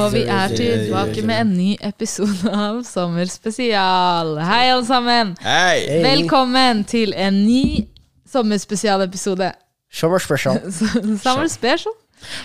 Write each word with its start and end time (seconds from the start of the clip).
Og 0.00 0.12
vi 0.12 0.22
er 0.22 0.48
tilbake 0.48 1.22
med 1.22 1.40
en 1.40 1.50
ny 1.56 1.76
episode 1.80 2.50
av 2.50 2.82
Sommerspesial. 2.88 4.38
Hei, 4.40 4.64
alle 4.72 4.86
sammen! 4.86 5.34
Hei! 5.44 6.00
Velkommen 6.02 6.84
til 6.84 7.12
en 7.16 7.42
ny 7.44 7.84
sommerspesialepisode. 8.32 9.52
Summer 9.92 10.18
special. 11.46 11.92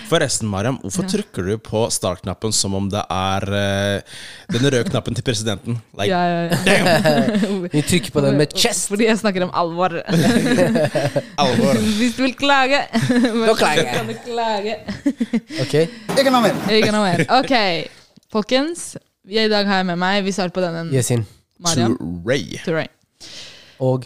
Forresten, 0.09 0.47
Mariam, 0.49 0.77
hvorfor 0.81 1.07
trykker 1.09 1.45
du 1.49 1.57
på 1.61 1.85
start-knappen 1.93 2.53
som 2.55 2.75
om 2.77 2.87
det 2.91 3.01
er 3.11 3.45
uh, 3.51 4.15
den 4.53 4.67
røde 4.67 4.83
knappen 4.89 5.17
til 5.17 5.25
presidenten? 5.25 5.79
Like, 5.97 6.09
Ja, 6.09 6.21
ja, 6.25 6.59
ja. 6.65 6.95
Vi 7.75 7.81
trykker 7.81 8.15
på 8.15 8.23
den 8.25 8.39
med 8.39 8.55
chest. 8.55 8.87
Fordi 8.91 9.09
jeg 9.09 9.19
snakker 9.19 9.47
om 9.47 9.53
alvor. 9.53 9.97
alvor. 11.45 11.81
Hvis 11.99 12.15
du 12.17 12.23
vil 12.23 12.35
klage 12.39 12.81
Da 12.91 13.55
klager 13.57 13.83
jeg. 13.83 13.93
Kan 13.93 14.07
du 14.07 14.15
klage. 14.25 14.77
Ok, 15.61 15.75
Ikke 16.19 16.33
noe 16.93 17.03
mer. 17.03 17.25
Ok, 17.41 17.55
folkens. 18.31 18.93
I 19.25 19.47
dag 19.49 19.65
har 19.65 19.81
jeg 19.81 19.87
med 19.89 19.97
meg 19.97 20.21
Vi 20.25 20.33
starter 20.35 20.53
på 20.53 20.61
denne. 20.63 20.87
Yesin. 20.93 21.25
Mariam 21.59 21.97
Ray. 22.27 22.59
Touré. 22.65 22.87
Og 23.79 24.05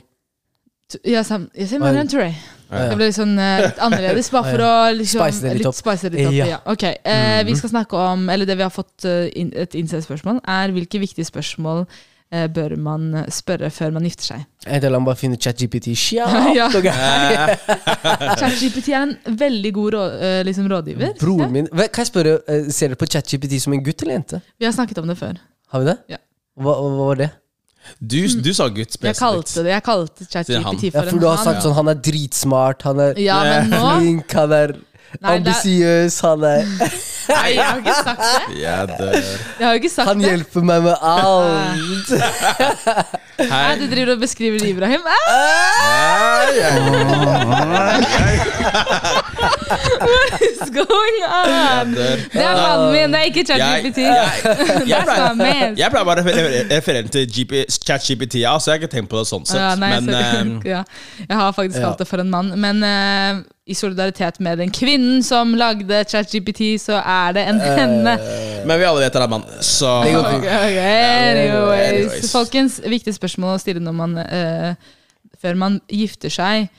Jeg 1.05 1.25
jeg 1.55 1.67
sier 1.69 1.79
Mariam 1.79 2.07
Touré. 2.09 2.33
Det 2.69 2.95
ble 2.99 3.05
litt 3.09 3.15
sånn 3.17 3.33
eh, 3.39 3.61
litt 3.65 3.79
annerledes, 3.81 4.29
bare 4.29 4.51
for 4.51 4.61
å 4.65 4.73
liksom, 4.93 5.23
Spice 5.25 5.41
det 5.41 5.53
litt 5.57 5.65
opp. 5.71 5.75
spice 5.79 6.09
det 6.09 6.17
litt 6.19 6.27
opp. 6.27 6.33
Ja. 6.37 6.45
Ja. 6.53 6.59
Ok, 6.69 6.83
eh, 7.03 7.43
Vi 7.47 7.55
skal 7.57 7.69
snakke 7.73 7.97
om, 7.97 8.29
eller 8.29 8.45
det 8.45 8.55
vi 8.59 8.63
har 8.67 8.69
fått 8.73 9.05
eh, 9.09 9.25
inn, 9.41 9.49
et 9.55 9.73
innsendt 9.75 10.05
spørsmål, 10.05 10.39
er 10.45 10.69
hvilke 10.75 11.01
viktige 11.01 11.25
spørsmål 11.25 11.85
eh, 12.31 12.45
bør 12.47 12.75
man 12.77 13.25
spørre 13.33 13.71
før 13.73 13.91
man 13.95 14.03
gifter 14.05 14.23
seg? 14.35 14.45
jeg 14.69 14.83
la 14.85 14.99
meg 14.99 15.07
bare 15.09 15.17
finne 15.17 15.37
ChatGPT. 15.41 15.95
Ja. 16.59 16.69
ChatGPT 18.39 18.89
er 18.93 19.01
en 19.07 19.15
veldig 19.39 19.71
god 19.73 19.93
rå, 19.97 20.03
eh, 20.21 20.39
liksom 20.45 20.69
rådgiver. 20.69 21.13
Broren 21.19 21.51
min 21.51 21.67
Hva- 21.73 21.89
Kan 21.89 22.03
jeg 22.05 22.11
spørre, 22.13 22.39
eh, 22.47 22.69
Ser 22.69 22.87
dere 22.93 22.95
på 23.01 23.07
ChatGPT 23.09 23.59
som 23.61 23.73
en 23.73 23.83
gutt 23.83 24.01
eller 24.03 24.13
jente? 24.19 24.41
Vi 24.59 24.65
har 24.65 24.73
snakket 24.73 24.97
om 25.01 25.07
det 25.07 25.17
før. 25.17 25.37
Har 25.73 25.79
vi 25.79 25.85
det? 25.91 25.97
Ja. 26.09 26.17
Hva, 26.59 26.73
hva 26.75 27.07
var 27.07 27.15
det? 27.15 27.31
Du, 27.99 28.19
du 28.45 28.51
sa 28.53 28.67
gutt 28.69 28.95
Jeg 29.01 29.15
kalte 29.17 29.63
det 29.65 29.71
Jeg 29.73 29.83
kalte 29.83 30.25
han. 30.25 30.29
ChatGPT 30.33 30.89
Ja, 30.93 31.01
for 31.01 31.09
for 31.13 31.19
du 31.23 31.27
har 31.29 31.41
sagt 31.41 31.63
sånn 31.65 31.73
Han 31.79 31.89
er 31.91 31.97
dritsmart, 32.09 32.85
han 32.87 32.99
er 33.09 33.19
Ja, 33.21 33.39
men 33.43 33.73
nå 33.73 33.81
flink, 33.99 34.35
han 34.37 34.53
er 34.55 34.75
Nei, 35.19 35.35
ambisiøs, 35.39 36.19
han 36.25 36.43
er 36.47 36.65
Nei, 37.29 37.49
jeg 37.55 37.65
har 37.65 37.77
ikke 37.77 37.93
sagt 37.93 38.21
det. 38.21 38.61
Jeg 38.61 38.87
dør. 38.89 39.15
Jeg 39.59 39.67
har 39.67 39.73
ikke 39.77 39.89
sagt 39.93 40.07
Han 40.09 40.21
det. 40.21 40.29
hjelper 40.31 40.63
meg 40.65 40.85
med 40.87 40.95
alt. 40.97 42.13
Nei, 43.39 43.49
Hei. 43.51 43.75
du 43.79 43.85
driver 43.91 44.13
og 44.15 44.23
beskriver 44.23 44.65
Ibrahim. 44.65 45.05
Ah, 45.05 46.49
what 50.01 50.41
is 50.41 50.59
going 50.73 51.19
on? 51.27 51.93
Det 51.93 52.41
er 52.43 52.55
mannen 52.55 52.91
min, 52.91 53.13
det 53.13 53.19
er 53.21 53.29
ikke 53.29 53.45
ChatGPT. 53.47 54.01
jeg, 54.91 55.05
pleier, 55.05 56.03
bare 56.09 56.23
å 56.23 56.27
referere 56.73 57.13
til 57.13 57.29
GP, 57.29 57.53
ChatGPT, 57.77 58.41
så 58.41 58.71
jeg 58.73 58.75
har 58.75 58.81
ikke 58.81 58.91
tenkt 58.95 59.11
på 59.13 59.21
det 59.21 59.29
sånn 59.29 59.47
sett. 59.47 59.61
Ja, 59.61 59.71
nei, 59.79 59.93
men 59.99 60.09
sorry. 60.09 60.57
eh, 60.65 60.73
ja. 60.73 60.83
Jeg 61.23 61.41
har 61.43 61.55
faktisk 61.55 61.79
kalt 61.83 62.01
det 62.03 62.09
for 62.09 62.25
en 62.25 62.33
mann. 62.33 62.51
Men 62.59 62.83
eh, 62.83 63.41
i 63.69 63.77
solidaritet 63.77 64.39
med 64.43 64.59
den 64.63 64.71
kvinnen 64.73 65.23
som 65.25 65.53
lagde 65.57 66.03
ChatGPT, 66.09 66.73
så 66.81 66.97
er 66.99 67.35
det 67.37 67.45
en 67.51 67.61
henne. 67.61 68.15
men 68.65 68.79
vi 68.79 68.87
alle 68.89 69.05
vet 69.05 69.15
det 69.15 69.21
er 69.21 69.31
mann, 69.31 69.45
så 69.61 69.99
okay. 70.01 70.19
Ok, 70.19 70.43
fint. 70.43 70.49
anyways. 70.49 71.89
Anyways. 71.89 72.31
Folkens, 72.33 72.79
viktig 72.85 73.13
spørsmål 73.15 73.55
å 73.55 73.61
stille 73.61 73.83
når 73.83 73.97
man, 74.01 74.17
uh, 74.19 74.73
før 75.41 75.59
man 75.61 75.81
gifter 75.87 76.33
seg. 76.33 76.69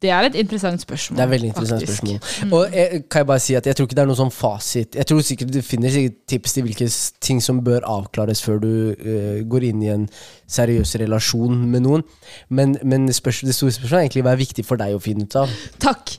Det 0.00 0.10
er 0.10 0.26
et 0.26 0.36
interessant 0.40 0.80
spørsmål. 0.80 1.16
Det 1.18 1.22
er 1.24 1.30
veldig 1.30 1.48
interessant 1.48 1.82
faktisk. 1.82 1.98
spørsmål. 2.02 2.52
Og 2.52 2.76
jeg, 2.76 3.02
kan 3.10 3.22
jeg 3.22 3.26
bare 3.26 3.42
si 3.44 3.54
at 3.58 3.66
jeg 3.66 3.76
tror 3.76 3.86
ikke 3.88 3.98
det 3.98 4.02
er 4.02 4.08
noen 4.10 4.20
sånn 4.22 4.32
fasit. 4.34 4.96
Jeg 4.96 5.08
tror 5.10 5.20
sikkert 5.26 5.52
Du 5.52 5.60
finner 5.62 5.92
sikkert 5.92 6.16
tips 6.32 6.56
til 6.56 6.66
hvilke 6.66 6.88
ting 7.20 7.42
som 7.44 7.60
bør 7.64 7.84
avklares 7.86 8.42
før 8.42 8.62
du 8.62 8.72
uh, 8.94 9.42
går 9.44 9.68
inn 9.68 9.84
i 9.84 9.92
en 9.92 10.08
seriøs 10.50 10.96
relasjon 11.02 11.60
med 11.74 11.84
noen. 11.86 12.06
Men, 12.48 12.78
men 12.82 13.06
spørsmål, 13.12 13.52
det 13.52 13.58
store 13.58 13.76
spørsmålet 13.76 14.00
er 14.00 14.08
egentlig 14.08 14.26
hva 14.26 14.34
er 14.34 14.42
viktig 14.42 14.66
for 14.66 14.80
deg 14.80 14.96
å 14.96 15.02
finne 15.02 15.28
ut 15.28 15.38
av. 15.44 15.54
Takk. 15.82 16.16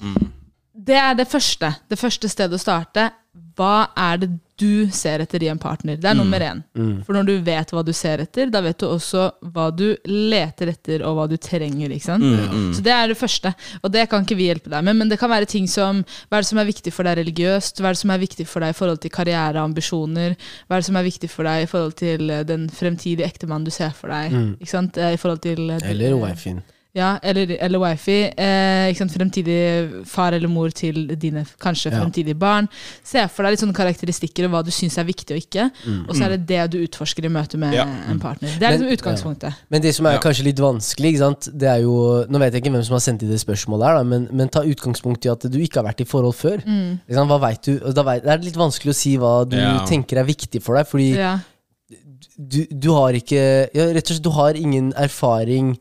Det 0.74 1.00
er 1.00 1.14
det 1.18 1.28
første. 1.32 1.74
Det 1.90 2.00
første 2.00 2.30
stedet 2.32 2.60
å 2.60 2.62
starte. 2.62 3.10
Hva 3.58 3.90
er 3.98 4.22
det 4.22 4.34
du 4.64 4.90
ser 4.96 5.24
etter 5.26 5.44
i 5.44 5.50
en 5.52 5.60
partner? 5.62 6.00
Det 6.00 6.10
er 6.10 6.18
nummer 6.18 6.44
én. 6.48 6.64
For 7.04 7.16
når 7.18 7.28
du 7.30 7.34
vet 7.46 7.74
hva 7.76 7.84
du 7.86 7.92
ser 7.96 8.24
etter, 8.24 8.50
da 8.54 8.62
vet 8.66 8.80
du 8.80 8.88
også 8.88 9.28
hva 9.54 9.68
du 9.76 9.86
leter 10.10 10.72
etter, 10.74 11.04
og 11.08 11.18
hva 11.20 11.28
du 11.32 11.36
trenger. 11.42 11.92
Ikke 11.94 12.08
sant? 12.08 12.26
Så 12.78 12.84
det 12.86 12.94
er 12.96 13.12
det 13.12 13.20
første. 13.20 13.54
Og 13.84 13.92
det 13.94 14.08
kan 14.12 14.26
ikke 14.26 14.38
vi 14.40 14.48
hjelpe 14.50 14.72
deg 14.72 14.86
med, 14.88 15.00
men 15.02 15.12
det 15.12 15.20
kan 15.22 15.32
være 15.32 15.50
ting 15.50 15.68
som 15.70 16.04
Hva 16.30 16.40
er 16.40 16.46
det 16.46 16.50
som 16.50 16.62
er 16.62 16.70
viktig 16.70 16.94
for 16.96 17.08
deg 17.08 17.20
religiøst? 17.22 17.82
Hva 17.82 17.92
er 17.92 17.98
det 17.98 18.02
som 18.04 18.14
er 18.16 18.22
viktig 18.24 18.46
for 18.50 18.64
deg 18.64 18.74
i 18.74 18.78
forhold 18.78 19.02
til 19.04 19.14
karriere 19.14 19.58
og 19.60 19.70
ambisjoner? 19.72 20.38
Hva 20.68 20.78
er 20.78 20.84
det 20.84 20.90
som 20.90 21.00
er 21.00 21.08
viktig 21.08 21.30
for 21.34 21.50
deg 21.50 21.66
i 21.66 21.70
forhold 21.70 21.98
til 22.00 22.30
eh, 22.34 22.46
den 22.48 22.70
fremtidige 22.74 23.28
ektemannen 23.28 23.68
du 23.68 23.74
ser 23.74 23.94
for 23.98 24.14
deg? 24.14 24.34
Ikke 24.60 24.74
sant? 24.74 24.98
Eh, 24.98 25.16
I 25.16 25.20
forhold 25.22 25.44
til 25.46 25.70
eh, 25.70 25.90
Eller 25.92 26.16
wifien. 26.20 26.64
Ja, 26.94 27.18
eller, 27.26 27.56
eller 27.60 27.80
wifi. 27.82 28.20
Eh, 28.38 28.92
ikke 28.92 29.00
sant? 29.02 29.14
Fremtidig 29.16 29.56
far 30.06 30.36
eller 30.38 30.48
mor 30.52 30.70
til 30.70 31.08
dine 31.18 31.42
kanskje 31.62 31.90
Ja. 31.92 31.98
fremtidige 32.00 32.38
barn. 32.38 32.68
Se 33.04 33.24
for 33.34 33.42
deg 33.44 33.56
litt 33.56 33.64
sånne 33.64 33.74
karakteristikker 33.74 34.46
og 34.46 34.52
hva 34.54 34.62
du 34.64 34.70
syns 34.70 34.98
er 35.02 35.08
viktig 35.08 35.34
og 35.34 35.42
ikke. 35.42 35.66
Og 36.08 36.14
så 36.16 36.26
er 36.28 36.36
det 36.38 36.46
det 36.48 36.62
du 36.72 36.78
utforsker 36.86 37.26
i 37.26 37.30
møte 37.34 37.58
med 37.58 37.74
Ja. 37.74 37.88
en 38.10 38.20
partner. 38.20 38.50
Det 38.60 38.62
er 38.62 38.70
Men- 38.78 38.82
liksom 38.82 38.94
utgangspunktet. 38.98 39.54
Men 39.72 39.82
det 39.82 39.96
som 39.96 40.06
er 40.06 40.12
Ja. 40.14 40.20
kanskje 40.20 40.44
litt 40.44 40.58
vanskelig, 40.60 41.14
ikke 41.14 41.18
sant? 41.26 41.50
det 41.58 41.68
er 41.68 41.82
jo 41.82 42.26
Nå 42.30 42.38
vet 42.40 42.54
jeg 42.54 42.64
ikke 42.64 42.72
hvem 42.72 42.84
som 42.86 42.94
har 42.94 43.00
sendt 43.00 43.24
inn 43.24 43.30
det 43.30 43.40
spørsmålet, 43.42 43.86
her 43.88 43.96
da, 43.98 44.04
men, 44.04 44.28
men 44.32 44.50
ta 44.50 44.62
utgangspunkt 44.62 45.26
i 45.26 45.30
at 45.32 45.40
du 45.52 45.58
ikke 45.60 45.82
har 45.82 45.92
vært 45.92 46.02
i 46.02 46.06
forhold 46.06 46.36
før. 46.36 46.62
Mm. 46.64 47.00
Hva 47.10 47.40
vet 47.42 47.62
du? 47.64 47.80
Da 47.92 48.04
vet, 48.04 48.24
det 48.24 48.30
er 48.32 48.38
litt 48.38 48.56
vanskelig 48.56 48.90
å 48.92 48.96
si 48.96 49.18
hva 49.18 49.50
du 49.50 49.58
Ja. 49.58 49.80
tenker 49.86 50.18
er 50.20 50.26
viktig 50.26 50.62
for 50.62 50.76
deg, 50.76 50.86
fordi 50.88 51.16
Ja. 51.18 51.40
du, 52.38 52.66
du 52.68 52.92
har 52.94 53.14
ikke 53.14 53.70
ja, 53.74 53.86
Rett 53.94 54.10
og 54.12 54.16
slett, 54.16 54.22
du 54.22 54.30
har 54.30 54.54
ingen 54.54 54.94
erfaring 54.94 55.78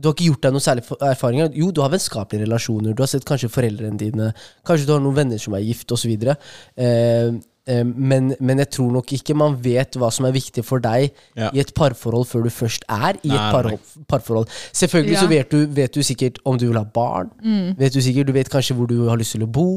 Du 0.00 0.08
har 0.08 0.14
ikke 0.16 0.30
gjort 0.30 0.44
deg 0.46 0.54
noen 0.54 0.64
særlig 0.64 0.82
erfaringer. 1.04 1.50
Jo, 1.52 1.66
du 1.70 1.82
har 1.84 1.90
vennskapelige 1.92 2.46
relasjoner, 2.46 2.94
du 2.96 3.02
har 3.04 3.10
sett 3.12 3.26
kanskje 3.28 3.50
foreldrene 3.52 3.98
dine, 4.00 4.30
kanskje 4.64 4.86
du 4.88 4.92
har 4.94 5.02
noen 5.04 5.18
venner 5.18 5.40
som 5.42 5.52
er 5.58 5.60
gift, 5.66 5.92
osv. 5.92 6.14
Eh, 6.16 7.34
eh, 7.68 7.82
men, 7.84 8.30
men 8.40 8.62
jeg 8.64 8.70
tror 8.78 8.88
nok 8.96 9.12
ikke 9.12 9.36
man 9.36 9.58
vet 9.62 9.98
hva 10.00 10.08
som 10.10 10.24
er 10.24 10.32
viktig 10.32 10.64
for 10.64 10.80
deg 10.80 11.10
Ja. 11.36 11.50
i 11.52 11.60
et 11.60 11.74
parforhold 11.76 12.24
før 12.30 12.48
du 12.48 12.50
først 12.50 12.88
er 12.88 13.20
i 13.20 13.28
et 13.28 13.36
Nei, 13.36 13.52
par, 13.52 13.68
nei. 13.68 13.76
parforhold. 14.08 14.48
Selvfølgelig 14.72 15.18
så 15.20 15.28
vet 15.28 15.52
du, 15.52 15.60
vet 15.76 15.92
du 15.94 16.00
sikkert 16.08 16.40
om 16.48 16.56
du 16.56 16.70
vil 16.70 16.80
ha 16.80 16.84
barn. 16.88 17.28
Vet 17.78 17.92
Du 17.92 18.00
sikkert, 18.00 18.26
du 18.32 18.32
vet 18.32 18.48
kanskje 18.50 18.74
hvor 18.78 18.88
du 18.88 18.96
har 19.10 19.20
lyst 19.20 19.36
til 19.36 19.44
å 19.44 19.52
bo, 19.60 19.68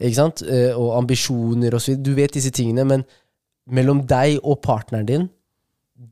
ikke 0.00 0.16
sant? 0.16 0.42
Eh, 0.48 0.72
og 0.72 0.96
ambisjoner 1.02 1.76
osv. 1.76 2.00
Du 2.00 2.14
vet 2.16 2.32
disse 2.40 2.50
tingene, 2.56 2.88
men 2.88 3.04
mellom 3.68 4.00
deg 4.08 4.40
og 4.48 4.62
partneren 4.64 5.04
din 5.06 5.28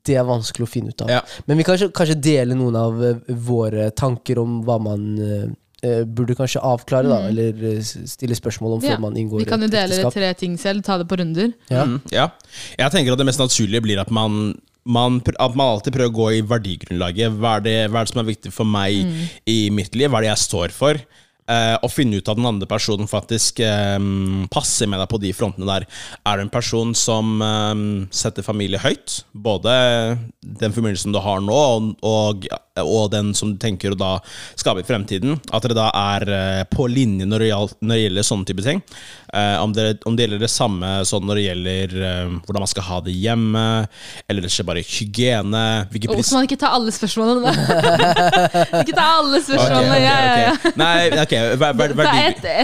det 0.07 0.17
er 0.19 0.25
vanskelig 0.27 0.67
å 0.67 0.71
finne 0.71 0.91
ut 0.95 1.03
av. 1.05 1.11
Ja. 1.11 1.21
Men 1.47 1.59
vi 1.61 1.65
kan 1.67 1.77
kanskje, 1.77 1.93
kanskje 1.95 2.17
dele 2.23 2.55
noen 2.59 2.77
av 2.79 2.99
eh, 3.07 3.21
våre 3.47 3.89
tanker 3.95 4.39
om 4.43 4.61
hva 4.67 4.77
man 4.83 5.05
eh, 5.23 5.45
eh, 5.87 6.05
burde 6.07 6.35
kanskje 6.39 6.63
avklare, 6.67 7.07
da, 7.11 7.19
eller 7.31 7.65
eh, 7.73 7.81
stille 7.83 8.35
spørsmål 8.39 8.77
om 8.77 8.81
Mm. 8.81 8.87
Ja. 8.89 8.95
før 8.97 9.03
man 9.07 9.17
inngår 9.21 9.43
Vi 9.45 9.49
kan 9.51 9.63
jo 9.63 9.69
dele 9.71 9.95
ekteskap. 9.95 10.13
tre 10.15 10.33
ting 10.35 10.57
selv, 10.59 10.83
ta 10.87 10.99
det 10.99 11.07
på 11.11 11.19
runder. 11.21 11.53
Ja. 11.71 11.85
Mm, 11.87 12.01
ja. 12.11 12.29
Jeg 12.79 12.91
tenker 12.95 13.13
at 13.15 13.19
det 13.23 13.27
mest 13.31 13.43
naturlige 13.43 13.83
blir 13.87 14.01
at 14.03 14.11
man, 14.11 14.55
man, 14.85 15.21
at 15.39 15.55
man 15.59 15.67
alltid 15.77 15.95
prøver 15.95 16.11
å 16.11 16.17
gå 16.19 16.27
i 16.39 16.43
verdigrunnlaget. 16.47 17.39
Hva 17.39 17.57
er, 17.59 17.67
det, 17.67 17.77
hva 17.91 18.03
er 18.03 18.07
det 18.11 18.13
som 18.15 18.23
er 18.23 18.31
viktig 18.33 18.53
for 18.55 18.65
meg 18.67 19.29
i 19.47 19.71
mitt 19.75 19.95
liv? 19.99 20.11
Hva 20.11 20.19
er 20.23 20.29
det 20.29 20.33
jeg 20.35 20.45
står 20.47 20.75
for? 20.75 20.99
Eh, 21.47 21.77
og 21.79 21.93
finne 21.95 22.19
ut 22.19 22.27
at 22.27 22.39
den 22.39 22.49
andre 22.49 22.67
personen 22.67 23.07
faktisk 23.11 23.61
eh, 23.63 23.99
passer 24.51 24.91
med 24.91 24.99
deg 24.99 25.11
på 25.13 25.21
de 25.23 25.31
frontene 25.37 25.69
der. 25.69 25.87
Er 26.27 26.39
du 26.39 26.47
en 26.47 26.53
person 26.53 26.95
som 26.99 27.39
eh, 27.45 27.75
setter 28.11 28.47
familie 28.47 28.83
høyt? 28.83 29.21
Både 29.33 29.73
den 30.43 30.75
familien 30.75 30.99
som 31.05 31.15
du 31.15 31.23
har 31.23 31.43
nå, 31.45 31.55
og, 31.55 31.93
og, 32.03 32.49
og 32.83 33.11
den 33.13 33.33
som 33.37 33.53
du 33.55 33.59
tenker 33.61 33.95
å 33.95 33.99
da 33.99 34.13
skape 34.59 34.83
i 34.83 34.87
fremtiden. 34.87 35.39
At 35.55 35.65
dere 35.65 35.77
da 35.79 35.89
er 35.97 36.27
eh, 36.33 36.63
på 36.71 36.89
linje 36.91 37.27
når 37.29 37.47
det, 37.47 38.01
gjelder 38.01 38.27
sånne 38.27 38.49
type 38.49 38.65
ting. 38.67 38.83
Eh, 39.33 39.57
om, 39.63 39.73
det, 39.77 40.03
om 40.09 40.17
det 40.17 40.27
gjelder 40.27 40.45
det 40.45 40.53
samme 40.53 40.93
sånn 41.09 41.27
når 41.27 41.41
det 41.41 41.47
gjelder 41.47 41.97
eh, 42.11 42.37
hvordan 42.47 42.65
man 42.65 42.73
skal 42.73 42.87
ha 42.89 43.01
det 43.07 43.17
hjemme, 43.17 43.65
eller 44.29 44.47
det 44.47 44.53
skjer 44.55 44.69
bare 44.69 44.85
hygiene 44.87 45.65
hvilke 45.93 46.13
pris... 46.13 46.33
man 46.37 46.47
ikke 46.49 46.61
ta 46.61 46.73
alle 46.77 46.95
spørsmålene, 46.95 47.51
da. 47.51 47.83
ikke 48.83 48.97
ta 48.97 49.09
alle 49.19 49.43
spørsmålene. 49.45 49.83
ok, 49.83 49.97
okay, 49.97 50.07
ja, 50.07 50.17
ja. 50.47 50.55
ok. 50.55 50.81
Nei, 50.81 50.97
ok, 51.25 51.37
ver, 51.63 51.77
ver, 51.81 51.97
ver, 52.01 52.17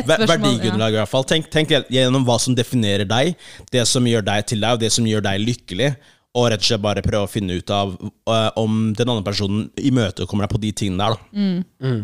spørsmål, 0.06 0.26
verdigrunnlag 0.35 0.97
i 0.97 1.03
hvert 1.03 1.12
fall. 1.12 1.29
Tenk, 1.29 1.50
tenk 1.53 1.76
gjennom 1.93 2.26
hva 2.29 2.38
som 2.43 2.56
definerer 2.56 3.09
deg, 3.09 3.37
det 3.73 3.87
som 3.88 4.06
gjør 4.06 4.26
deg 4.26 4.50
til 4.50 4.62
deg, 4.62 4.76
og 4.76 4.82
det 4.82 4.93
som 4.94 5.09
gjør 5.09 5.25
deg 5.29 5.47
lykkelig. 5.47 5.93
Og 6.32 6.49
rett 6.49 6.64
og 6.64 6.64
slett 6.64 6.84
bare 6.84 7.05
prøve 7.05 7.26
å 7.26 7.31
finne 7.31 7.58
ut 7.61 7.70
av 7.75 7.93
uh, 8.00 8.50
om 8.56 8.90
den 8.96 9.11
andre 9.11 9.26
personen 9.26 9.69
imøtekommer 9.76 10.46
deg 10.46 10.55
på 10.55 10.62
de 10.62 10.75
tingene 10.82 11.05
der. 11.05 11.19
da 11.82 11.94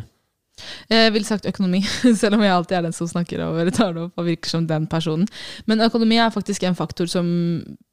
Jeg 0.91 1.13
ville 1.15 1.27
sagt 1.27 1.47
økonomi, 1.49 1.81
selv 2.21 2.39
om 2.39 2.43
jeg 2.45 2.55
alltid 2.55 2.79
er 2.79 2.87
den 2.89 2.97
som 2.97 3.09
snakker 3.11 3.43
over 3.47 3.71
tar 3.75 3.95
det 3.95 4.07
opp 4.07 4.21
og 4.21 4.29
virker 4.29 4.53
som 4.53 4.67
den 4.69 4.89
personen. 4.91 5.29
Men 5.71 5.85
økonomi 5.85 6.19
er 6.21 6.35
faktisk 6.35 6.65
en 6.67 6.79
faktor 6.79 7.11
som, 7.11 7.29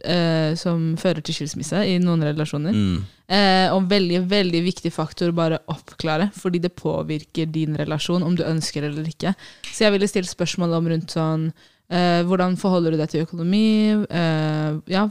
eh, 0.03 0.55
som 0.59 0.93
fører 0.99 1.23
til 1.25 1.37
skilsmisse 1.39 1.83
i 1.91 1.97
noen 2.03 2.25
relasjoner. 2.25 2.75
Mm. 2.75 2.97
Eh, 3.25 3.67
og 3.73 3.87
veldig, 3.89 4.23
veldig 4.29 4.63
viktig 4.65 4.93
faktor 4.93 5.33
bare 5.35 5.61
oppklare, 5.71 6.29
fordi 6.37 6.61
det 6.65 6.75
påvirker 6.77 7.49
din 7.51 7.77
relasjon, 7.77 8.25
om 8.25 8.35
du 8.37 8.43
ønsker 8.45 8.89
eller 8.89 9.07
ikke. 9.09 9.35
Så 9.71 9.85
jeg 9.85 9.95
ville 9.95 10.09
stilt 10.09 10.31
spørsmål 10.31 10.77
om 10.77 10.91
rundt 10.93 11.15
sånn 11.15 11.47
eh, 11.89 12.21
Hvordan 12.25 12.57
forholder 12.57 12.93
du 12.93 13.01
deg 13.01 13.11
til 13.13 13.25
økonomi? 13.25 13.65
Eh, 14.09 14.83
ja, 14.93 15.07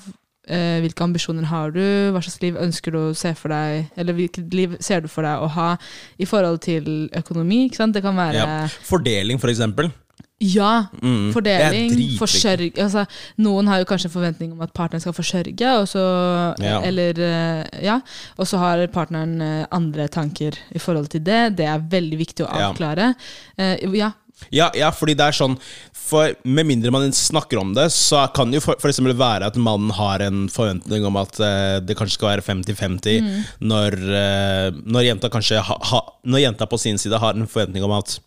eh, 0.48 0.80
hvilke 0.84 1.04
ambisjoner 1.04 1.48
har 1.50 1.70
du? 1.74 1.82
Hva 2.14 2.22
slags 2.22 2.40
liv 2.42 2.56
ønsker 2.60 2.92
du 2.94 2.98
å 3.00 3.16
se 3.16 3.34
for 3.38 3.54
deg? 3.54 3.90
Eller 3.96 4.16
hvilket 4.16 4.54
liv 4.54 4.76
ser 4.84 5.04
du 5.04 5.08
for 5.08 5.26
deg 5.26 5.42
å 5.44 5.50
ha 5.56 5.70
i 6.18 6.28
forhold 6.28 6.60
til 6.66 7.08
økonomi? 7.16 7.64
Ikke 7.68 7.82
sant? 7.82 7.94
Det 7.96 8.02
kan 8.04 8.16
være 8.16 8.34
Ja. 8.40 8.66
Fordeling, 8.84 9.40
for 9.40 9.48
eksempel. 9.52 9.92
Ja, 10.40 10.86
Mm. 11.02 11.32
fordeling, 11.32 11.92
forsørg 12.18 12.74
altså, 12.82 13.06
Noen 13.38 13.66
har 13.70 13.78
jo 13.78 13.84
kanskje 13.88 14.06
en 14.10 14.14
forventning 14.16 14.52
om 14.52 14.60
at 14.62 14.72
partneren 14.74 15.00
skal 15.00 15.12
forsørge, 15.14 15.68
og 15.80 15.86
så, 15.88 16.02
Ja. 16.60 16.80
eller, 16.82 17.14
eh, 17.18 17.84
ja, 17.84 18.00
og 18.38 18.46
så 18.46 18.58
har 18.58 18.86
partneren 18.88 19.40
eh, 19.40 19.66
andre 19.72 20.08
tanker 20.08 20.52
i 20.74 20.78
forhold 20.78 21.08
til 21.08 21.20
det. 21.20 21.56
Det 21.56 21.66
er 21.66 21.78
veldig 21.78 22.18
viktig 22.18 22.44
å 22.46 22.50
Ja. 22.50 22.72
avklare. 22.72 23.14
Eh, 23.58 23.76
ja, 23.94 24.12
Ja, 24.50 24.68
ja, 24.74 24.90
fordi 24.90 25.14
det 25.14 25.20
er 25.20 25.30
sånn 25.32 25.56
For 25.94 26.34
Med 26.44 26.66
mindre 26.66 26.90
man 26.90 27.08
snakker 27.12 27.58
om 27.60 27.72
det, 27.72 27.86
så 27.92 28.26
kan 28.34 28.50
det 28.50 28.56
jo 28.60 28.60
for, 28.60 28.74
for 28.78 28.88
eksempel 28.90 29.14
være 29.16 29.46
at 29.46 29.54
mannen 29.56 29.90
har 29.90 30.18
en 30.20 30.48
forventning 30.48 31.06
om 31.06 31.16
at 31.16 31.38
eh, 31.40 31.80
det 31.80 31.96
kanskje 31.96 32.18
skal 32.18 32.28
være 32.36 32.42
50-50, 32.42 33.22
Mm. 33.22 33.44
når, 33.62 33.92
eh, 33.94 34.70
når 34.84 35.04
jenta 35.06 35.30
kanskje 35.30 35.62
ha, 35.62 35.78
ha, 35.80 36.00
Når 36.26 36.40
jenta 36.52 36.66
på 36.66 36.78
sin 36.78 36.98
side 36.98 37.18
har 37.18 37.30
en 37.32 37.46
forventning 37.46 37.82
om 37.84 37.92
at 37.92 38.18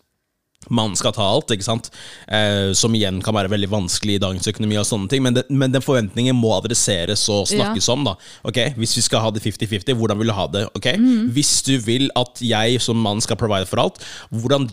mannen 0.70 0.96
skal 0.96 1.12
ta 1.16 1.22
alt, 1.26 1.50
ikke 1.54 1.64
sant? 1.66 1.90
Eh, 2.28 2.72
som 2.76 2.94
igjen 2.94 3.22
kan 3.24 3.34
være 3.36 3.50
veldig 3.52 3.68
vanskelig 3.72 4.16
i 4.18 4.22
dagens 4.22 4.48
økonomi. 4.50 4.76
og 4.78 4.86
sånne 4.88 5.08
ting 5.08 5.22
Men, 5.22 5.34
det, 5.34 5.44
men 5.50 5.72
den 5.72 5.82
forventningen 5.84 6.36
må 6.36 6.52
adresseres 6.58 7.26
og 7.32 7.46
snakkes 7.48 7.88
om. 7.92 8.04
da 8.04 8.14
Ok, 8.44 8.58
Hvis 8.76 8.96
vi 8.96 9.02
skal 9.02 9.20
ha 9.24 9.30
det 9.30 9.42
50-50, 9.42 9.94
hvordan 9.98 10.18
vil 10.18 10.28
du 10.32 10.36
ha 10.36 10.46
det? 10.46 10.66
Ok, 10.74 10.86
Mm. 10.98 11.30
Hvis 11.32 11.62
du 11.62 11.78
vil 11.78 12.10
at 12.16 12.40
jeg 12.42 12.80
som 12.80 12.96
mann 13.00 13.20
skal 13.20 13.36
provide 13.36 13.66
for 13.66 13.80
alt, 13.80 13.98
hvordan 14.32 14.68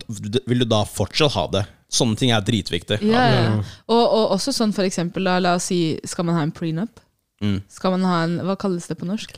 vil 0.47 0.59
du 0.59 0.65
da 0.65 0.83
fortsatt 0.85 1.31
ha 1.35 1.47
det? 1.51 1.65
Sånne 1.91 2.17
ting 2.17 2.31
er 2.31 2.41
dritviktig. 2.41 2.97
ja, 3.05 3.23
ja. 3.29 3.63
Og, 3.87 4.01
og 4.03 4.31
også 4.35 4.51
sånn 4.55 4.73
for 4.73 4.83
eksempel, 4.83 5.23
da, 5.23 5.37
la 5.39 5.55
oss 5.55 5.69
si, 5.69 5.99
skal 6.03 6.25
man 6.25 6.35
ha 6.35 6.41
en 6.43 6.51
prenup? 6.51 6.99
Mm. 7.43 7.61
Skal 7.69 7.91
man 7.91 8.03
ha 8.09 8.23
en, 8.25 8.37
hva 8.47 8.55
kalles 8.57 8.87
det 8.87 8.97
på 8.97 9.05
norsk? 9.07 9.37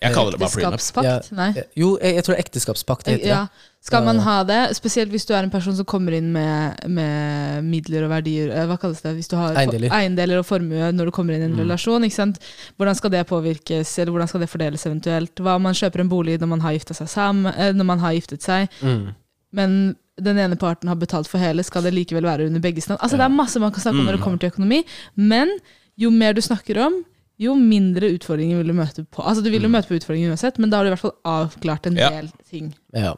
Jeg 0.00 0.14
kaller 0.14 0.30
det 0.30 0.38
bare 0.38 0.50
prenup. 0.54 1.30
Nei. 1.34 1.48
Jo, 1.76 1.98
jeg, 2.02 2.14
jeg 2.18 2.24
tror 2.24 2.36
ekteskapspakt 2.38 3.06
heter 3.10 3.22
det. 3.24 3.28
Ja. 3.32 3.46
Skal 3.82 4.04
man 4.04 4.18
ha 4.22 4.42
det, 4.44 4.58
spesielt 4.76 5.10
hvis 5.10 5.24
du 5.26 5.32
er 5.34 5.42
en 5.46 5.50
person 5.50 5.74
som 5.74 5.86
kommer 5.88 6.12
inn 6.12 6.32
med, 6.34 6.82
med 6.90 7.64
midler 7.64 8.04
og 8.04 8.10
verdier 8.10 8.50
eh, 8.50 8.66
Hva 8.66 8.76
kalles 8.82 9.00
det? 9.04 9.14
Hvis 9.16 9.30
du 9.30 9.36
har 9.38 9.54
Eiendeler. 9.58 9.90
eiendeler 9.94 10.38
og 10.42 10.46
formue 10.46 10.90
når 10.92 11.08
du 11.08 11.10
kommer 11.14 11.34
inn 11.34 11.42
i 11.42 11.48
en 11.48 11.54
Mm. 11.56 11.62
relasjon. 11.64 12.04
ikke 12.04 12.14
sant? 12.18 12.38
Hvordan 12.76 12.94
skal 12.98 13.10
det 13.14 13.26
påvirkes, 13.30 13.98
eller 13.98 14.12
hvordan 14.12 14.28
skal 14.28 14.40
det 14.44 14.50
fordeles 14.50 14.86
eventuelt? 14.86 15.34
Hva 15.40 15.54
om 15.56 15.62
man 15.62 15.74
kjøper 15.74 16.00
en 16.00 16.08
bolig 16.10 16.38
når 16.40 16.48
man 16.48 16.60
har 16.60 16.72
gifta 16.76 16.94
seg 16.94 17.08
sammen, 17.08 17.54
eh, 17.54 17.72
når 17.72 17.84
man 17.94 17.98
har 17.98 18.12
giftet 18.18 18.42
seg, 18.42 18.68
Mm. 18.82 19.14
men 19.52 19.96
den 20.20 20.38
ene 20.38 20.56
parten 20.58 20.88
har 20.88 20.96
betalt 20.98 21.28
for 21.30 21.38
hele, 21.38 21.62
skal 21.62 21.82
det 21.82 21.94
likevel 21.94 22.24
være 22.26 22.46
under 22.46 22.60
begges 22.60 22.88
navn? 22.88 22.98
Altså, 23.00 23.16
Det 23.16 23.24
er 23.24 23.28
masse 23.34 23.58
man 23.60 23.70
kan 23.72 23.80
snakke 23.80 23.98
om 24.00 24.06
når 24.06 24.16
det 24.18 24.24
kommer 24.24 24.38
til 24.40 24.50
økonomi, 24.50 24.84
men 25.16 25.48
jo 25.96 26.10
mer 26.10 26.32
du 26.34 26.40
snakker 26.42 26.76
om, 26.86 27.04
jo 27.38 27.54
mindre 27.54 28.08
utfordringer 28.16 28.56
vil 28.62 28.66
du 28.72 28.74
møte 28.78 29.04
på. 29.06 29.22
Altså 29.22 29.42
Du 29.44 29.50
vil 29.50 29.62
jo 29.62 29.68
møte 29.70 29.88
på 29.88 29.98
utfordringer 29.98 30.30
uansett, 30.34 30.58
men 30.58 30.70
da 30.70 30.78
har 30.80 30.84
du 30.84 30.90
i 30.90 30.94
hvert 30.96 31.04
fall 31.06 31.18
avklart 31.24 31.86
en 31.86 31.96
Ja. 31.96 32.10
del 32.10 32.30
ting. 32.50 32.74
Ja. 32.94 33.14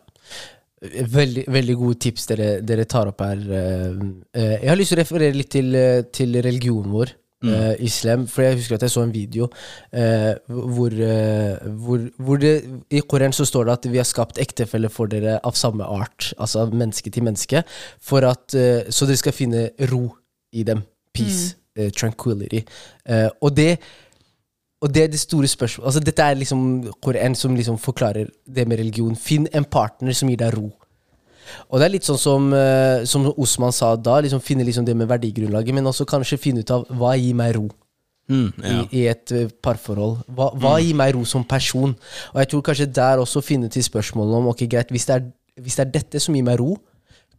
Veldig, 0.81 1.45
veldig 1.53 1.75
gode 1.77 1.99
tips 2.01 2.27
dere, 2.31 2.61
dere 2.65 2.87
tar 2.89 3.11
opp 3.11 3.21
her. 3.21 3.37
Eh, 3.37 3.97
eh, 4.33 4.55
Jeg 4.63 4.69
har 4.69 4.77
lyst 4.81 4.93
til 4.95 4.99
å 4.99 5.03
referere 5.03 5.37
litt 5.37 5.51
til, 5.53 5.75
eh, 5.77 6.03
til 6.11 6.33
religionen 6.41 6.91
vår, 6.91 7.13
eh, 7.45 7.75
islam. 7.85 8.27
For 8.27 8.43
jeg 8.43 8.57
husker 8.57 8.75
at 8.79 8.81
jeg 8.87 8.91
så 8.95 9.03
en 9.03 9.13
video 9.13 9.49
eh, 9.93 10.35
hvor, 10.49 10.91
hvor, 11.85 12.11
hvor 12.19 12.39
det 12.41 12.65
I 12.91 13.01
Koranen 13.03 13.33
så 13.37 13.45
står 13.45 13.67
det 13.67 13.73
at 13.73 13.91
vi 13.93 13.99
har 13.99 14.05
skapt 14.09 14.39
ektefeller 14.41 14.89
for 14.91 15.07
dere 15.07 15.39
av 15.45 15.53
samme 15.53 15.85
art, 15.85 16.33
altså 16.39 16.61
av 16.67 16.73
menneske 16.73 17.11
til 17.13 17.25
menneske, 17.25 17.63
for 18.01 18.25
at, 18.25 18.55
eh, 18.55 18.85
så 18.89 19.07
dere 19.07 19.17
skal 19.21 19.33
finne 19.37 19.71
ro 19.91 20.15
i 20.53 20.63
dem. 20.65 20.83
Peace, 21.13 21.57
eh, 21.77 21.91
tranquility. 21.91 22.65
Og 23.43 23.55
det 23.55 23.79
og 24.81 24.93
det 24.95 25.03
er 25.05 25.11
det 25.13 25.21
store 25.21 25.49
spørsmålet 25.51 25.91
altså 25.91 26.01
Dette 26.01 26.25
er 26.25 26.39
liksom 26.41 26.61
Koran 27.05 27.35
som 27.37 27.57
liksom 27.57 27.77
forklarer 27.79 28.31
det 28.47 28.65
med 28.69 28.81
religion. 28.81 29.17
Finn 29.17 29.49
en 29.53 29.65
partner 29.65 30.17
som 30.17 30.31
gir 30.33 30.41
deg 30.41 30.55
ro. 30.57 30.71
Og 31.69 31.81
det 31.81 31.87
er 31.87 31.93
litt 31.93 32.07
sånn 32.07 32.21
som, 32.21 32.49
uh, 32.55 33.03
som 33.05 33.27
Osman 33.35 33.75
sa 33.75 33.93
da, 33.99 34.21
liksom 34.23 34.41
finne 34.45 34.65
liksom 34.65 34.87
det 34.87 34.95
med 34.97 35.11
verdigrunnlaget, 35.11 35.75
men 35.75 35.91
også 35.91 36.07
kanskje 36.09 36.39
finne 36.41 36.63
ut 36.65 36.73
av 36.73 36.87
hva 36.97 37.17
gir 37.19 37.37
meg 37.37 37.57
ro 37.59 37.69
Mm, 38.31 38.53
ja. 38.63 38.83
i, 38.93 39.01
i 39.01 39.07
et 39.11 39.33
eh, 39.35 39.49
parforhold. 39.63 40.21
Hva, 40.37 40.53
hva 40.63 40.77
gir 40.79 40.95
meg 40.95 41.17
ro 41.17 41.25
som 41.27 41.43
person? 41.43 41.97
Og 42.31 42.39
jeg 42.39 42.51
tror 42.53 42.61
kanskje 42.69 42.87
der 42.95 43.19
også 43.19 43.43
finne 43.43 43.67
til 43.73 43.83
spørsmålet 43.83 44.37
om 44.39 44.47
ok, 44.53 44.63
greit, 44.71 44.93
hvis 44.95 45.09
det, 45.09 45.17
er, 45.17 45.25
hvis 45.59 45.79
det 45.81 45.83
er 45.83 45.91
dette 45.97 46.21
som 46.23 46.37
gir 46.39 46.47
meg 46.47 46.61
ro, 46.61 46.77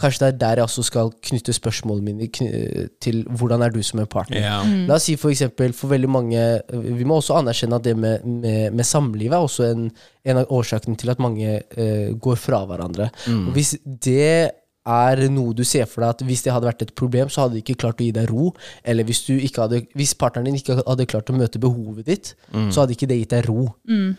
kanskje 0.01 0.23
det 0.23 0.29
er 0.31 0.39
der 0.41 0.61
jeg 0.61 0.67
også 0.67 0.85
skal 0.87 1.11
knytte 1.29 1.55
spørsmålene 1.55 2.07
mine 2.11 2.29
kny 2.33 2.87
til 3.03 3.21
hvordan 3.29 3.65
er 3.65 3.73
du 3.73 3.81
som 3.85 4.01
en 4.03 4.09
partner. 4.09 4.41
Ja. 4.41 4.61
La 4.89 4.97
oss 4.97 5.07
si 5.09 5.17
for 5.19 5.33
eksempel, 5.33 5.75
for 5.77 5.91
veldig 5.93 6.09
mange 6.11 6.45
Vi 6.71 7.05
må 7.07 7.19
også 7.19 7.37
anerkjenne 7.39 7.77
at 7.77 7.85
det 7.85 7.95
med, 7.97 8.25
med, 8.25 8.71
med 8.73 8.87
samliv 8.87 9.31
er 9.31 9.43
også 9.43 9.69
en, 9.71 9.89
en 10.25 10.41
av 10.41 10.49
årsakene 10.51 10.97
til 10.99 11.13
at 11.13 11.21
mange 11.21 11.59
uh, 11.77 12.09
går 12.17 12.39
fra 12.39 12.63
hverandre. 12.69 13.11
Og 13.29 13.53
hvis 13.55 13.75
det 13.85 14.51
er 14.81 15.21
noe 15.29 15.53
du 15.53 15.61
ser 15.67 15.85
for 15.89 16.01
deg 16.01 16.15
at 16.15 16.23
hvis 16.25 16.41
det 16.45 16.53
hadde 16.55 16.69
vært 16.69 16.85
et 16.87 16.93
problem, 16.97 17.29
så 17.29 17.43
hadde 17.45 17.57
de 17.57 17.61
ikke 17.61 17.77
klart 17.83 18.01
å 18.01 18.05
gi 18.05 18.13
deg 18.15 18.31
ro. 18.31 18.49
Eller 18.83 19.05
hvis, 19.05 19.23
du 19.27 19.35
ikke 19.37 19.67
hadde, 19.67 19.83
hvis 19.97 20.15
partneren 20.17 20.49
din 20.49 20.57
ikke 20.57 20.79
hadde 20.81 21.09
klart 21.09 21.29
å 21.29 21.37
møte 21.37 21.61
behovet 21.61 22.09
ditt, 22.09 22.33
så 22.73 22.83
hadde 22.83 22.97
ikke 22.97 23.09
det 23.11 23.21
gitt 23.21 23.35
deg 23.35 23.49
ro. 23.49 23.67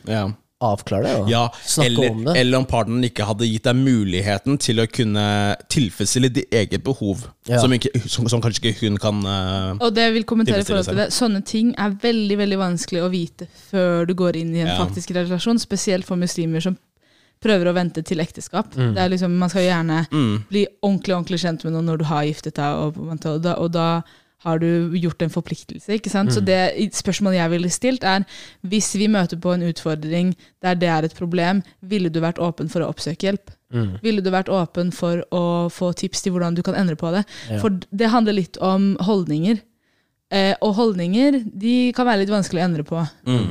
Ja. 0.06 0.29
Avklar 0.62 1.03
det, 1.06 1.12
og 1.20 1.31
Ja, 1.31 1.43
snakke 1.67 1.88
eller, 1.91 2.11
om 2.12 2.25
det. 2.29 2.35
eller 2.41 2.59
om 2.59 2.67
partneren 2.70 3.06
ikke 3.09 3.26
hadde 3.26 3.49
gitt 3.50 3.64
deg 3.67 3.81
muligheten 3.81 4.59
til 4.62 4.82
å 4.82 4.87
kunne 4.87 5.25
tilfredsstille 5.73 6.31
ditt 6.32 6.53
eget 6.55 6.85
behov, 6.87 7.26
Ja. 7.49 7.59
som, 7.59 7.73
ikke, 7.75 7.91
som, 8.06 8.29
som 8.31 8.41
kanskje 8.44 8.70
ikke 8.70 8.87
hun 8.87 8.97
kan 9.03 9.19
uh, 9.26 9.75
Og 9.82 9.91
det 9.97 10.05
jeg 10.06 10.14
vil 10.20 10.25
kommentere 10.29 10.62
i 10.62 10.67
forhold 10.69 10.87
til 10.87 11.00
det, 11.03 11.09
Sånne 11.12 11.43
ting 11.44 11.75
er 11.76 11.97
veldig 12.03 12.38
veldig 12.38 12.59
vanskelig 12.61 13.03
å 13.03 13.11
vite 13.11 13.49
før 13.70 14.06
du 14.06 14.14
går 14.14 14.38
inn 14.44 14.55
i 14.55 14.62
en 14.62 14.73
Ja. 14.75 14.79
faktisk 14.79 15.11
relasjon. 15.17 15.59
Spesielt 15.59 16.06
for 16.06 16.17
muslimer 16.17 16.62
som 16.62 16.79
prøver 17.43 17.67
å 17.67 17.75
vente 17.75 18.05
til 18.06 18.20
ekteskap. 18.23 18.70
Mm. 18.79 18.93
Det 18.94 19.03
er 19.03 19.08
liksom, 19.11 19.32
man 19.37 19.50
skal 19.50 19.65
jo 19.65 19.70
gjerne 19.73 19.97
mm, 20.12 20.35
bli 20.49 20.61
ordentlig 20.87 21.17
ordentlig 21.17 21.41
kjent 21.43 21.65
med 21.67 21.73
noen 21.75 21.88
når 21.91 21.99
du 21.99 22.05
har 22.06 22.23
giftet 22.29 22.55
deg, 22.55 22.76
og, 22.85 23.00
og, 23.03 23.41
da, 23.43 23.56
og 23.58 23.73
da 23.75 23.87
har 24.43 24.59
du 24.59 24.97
gjort 24.99 25.23
en 25.23 25.31
forpliktelse. 25.31 25.94
ikke 25.94 26.11
sant? 26.11 26.33
Så 26.35 26.43
det 26.44 26.75
spørsmålet 26.97 27.39
jeg 27.39 27.53
ville 27.55 27.71
stilt, 27.71 28.05
er 28.05 28.27
hvis 28.67 28.93
vi 28.99 29.08
møter 29.11 29.39
på 29.39 29.55
en 29.55 29.67
utfordring 29.69 30.34
der 30.63 30.79
det 30.79 30.89
er 30.91 31.06
et 31.06 31.15
problem, 31.19 31.63
ville 31.81 32.11
du 32.11 32.20
vært 32.22 32.43
åpen 32.43 32.70
for 32.72 32.82
å 32.82 32.91
oppsøke 32.91 33.29
hjelp? 33.29 33.53
Mm. 33.72 33.99
Ville 34.03 34.22
du 34.25 34.31
vært 34.34 34.51
åpen 34.53 34.91
for 34.93 35.22
å 35.32 35.69
få 35.72 35.93
tips 35.96 36.25
til 36.25 36.34
hvordan 36.34 36.58
du 36.58 36.63
kan 36.67 36.77
endre 36.79 36.99
på 36.99 37.13
det? 37.15 37.22
Ja. 37.51 37.61
For 37.63 37.79
det 37.91 38.11
handler 38.13 38.37
litt 38.37 38.58
om 38.61 38.96
holdninger. 39.01 39.63
Eh, 40.32 40.55
og 40.65 40.75
holdninger 40.79 41.43
de 41.44 41.93
kan 41.93 42.08
være 42.08 42.22
litt 42.22 42.32
vanskelig 42.32 42.63
å 42.63 42.65
endre 42.65 42.84
på. 42.89 43.01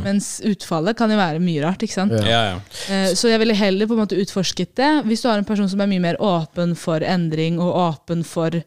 Mens 0.01 0.39
utfallet 0.49 0.97
kan 0.97 1.11
jo 1.13 1.19
være 1.19 1.41
mye 1.43 1.61
rart. 1.63 1.83
ikke 1.85 1.93
sant? 1.93 2.15
Ja. 2.17 2.25
Ja, 2.25 2.43
ja. 2.51 2.61
Eh, 2.89 3.11
så 3.17 3.29
jeg 3.29 3.41
ville 3.43 3.57
heller 3.57 3.89
på 3.89 3.93
en 3.95 4.01
måte 4.03 4.17
utforsket 4.17 4.73
det. 4.79 4.93
Hvis 5.05 5.21
du 5.21 5.29
har 5.29 5.37
en 5.37 5.47
person 5.47 5.69
som 5.69 5.81
er 5.83 5.91
mye 5.91 6.03
mer 6.03 6.17
åpen 6.21 6.73
for 6.79 7.05
endring 7.05 7.61
og 7.61 7.77
åpen 7.83 8.25
for 8.25 8.57
eh, 8.57 8.65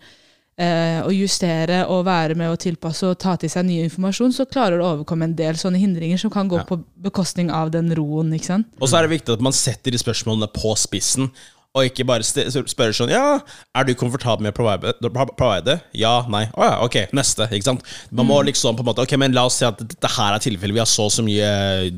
å 0.55 1.11
justere 1.11 1.81
og 1.91 2.05
være 2.07 2.37
med 2.39 2.53
å 2.53 2.59
tilpasse 2.61 3.09
og 3.09 3.17
ta 3.19 3.33
til 3.41 3.51
seg 3.51 3.67
ny 3.67 3.81
informasjon, 3.89 4.31
så 4.37 4.47
klarer 4.47 4.79
du 4.79 4.85
å 4.85 4.93
overkomme 4.93 5.27
en 5.27 5.35
del 5.35 5.59
sånne 5.59 5.81
hindringer 5.83 6.21
som 6.21 6.31
kan 6.31 6.47
gå 6.51 6.61
på 6.69 6.79
bekostning 7.03 7.51
av 7.51 7.73
den 7.75 7.91
roen. 7.99 8.31
ikke 8.37 8.53
sant? 8.53 8.69
Og 8.79 8.87
så 8.87 9.01
er 9.01 9.09
det 9.09 9.17
viktig 9.17 9.35
at 9.35 9.43
man 9.43 9.57
setter 9.57 9.91
de 9.91 9.99
spørsmålene 9.99 10.47
på 10.55 10.77
spissen. 10.79 11.33
Og 11.75 11.89
ikke 11.89 12.05
bare 12.07 12.23
spørre 12.23 12.95
sånn 12.95 13.11
Ja, 13.11 13.41
er 13.75 13.87
du 13.87 13.97
komfortabel 13.99 14.47
med 14.47 14.55
å 14.55 14.57
provide? 14.57 14.93
provide? 15.35 15.75
Ja, 15.99 16.21
nei. 16.31 16.45
Å 16.55 16.69
ja, 16.69 16.75
ok, 16.87 16.99
neste. 17.19 17.49
Ikke 17.51 17.67
sant? 17.67 17.83
Man 18.15 18.29
må 18.29 18.37
liksom 18.47 18.79
på 18.79 18.85
en 18.85 18.91
måte 18.93 19.03
Ok, 19.03 19.17
men 19.19 19.35
la 19.35 19.43
oss 19.49 19.59
si 19.59 19.67
at 19.67 19.83
dette 19.83 20.11
her 20.15 20.37
er 20.37 20.45
tilfellet. 20.45 20.77
Vi 20.77 20.83
har 20.83 20.87
så 20.91 21.09
og 21.09 21.13
så 21.13 21.25
mye 21.27 21.49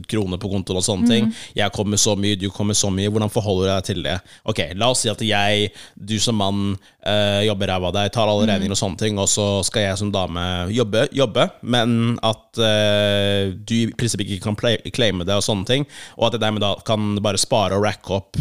kroner 0.09 0.41
på 0.41 0.49
kontoen 0.51 0.81
og 0.81 0.87
sånne 0.87 1.11
ting. 1.11 1.29
Jeg 1.55 1.75
kommer 1.77 2.01
så 2.01 2.17
mye, 2.17 2.41
du 2.41 2.49
kommer 2.51 2.75
så 2.75 2.89
mye. 2.91 3.13
Hvordan 3.13 3.31
forholder 3.31 3.69
du 3.69 3.73
deg 3.75 3.87
til 3.91 4.03
det? 4.09 4.17
Ok, 4.49 4.65
la 4.81 4.91
oss 4.95 5.05
si 5.05 5.13
at 5.13 5.23
jeg, 5.23 5.69
du 5.95 6.17
som 6.25 6.41
mann, 6.41 6.75
øh, 7.05 7.45
jobber 7.47 7.75
ræva 7.75 7.93
av 7.93 7.97
deg, 8.01 8.11
tar 8.17 8.33
alle 8.33 8.49
regninger 8.49 8.75
og 8.75 8.81
sånne 8.81 9.03
ting, 9.05 9.21
og 9.21 9.29
så 9.31 9.47
skal 9.69 9.91
jeg 9.91 10.01
som 10.01 10.11
dame 10.15 10.49
jobbe, 10.75 11.07
jobbe 11.15 11.51
men 11.63 12.17
at 12.27 12.65
øh, 12.65 13.55
du 13.61 13.77
i 13.83 13.87
prinsippet 13.93 14.27
ikke 14.39 14.49
kan 14.49 14.81
claime 14.91 15.29
det 15.29 15.37
og 15.37 15.45
sånne 15.45 15.69
ting, 15.69 15.87
og 16.17 16.31
at 16.31 16.39
jeg 16.39 16.49
dermed 16.49 16.65
da 16.65 16.75
kan 16.87 17.19
bare 17.23 17.41
spare 17.41 17.77
og 17.77 17.85
racke 17.87 18.17
opp 18.19 18.41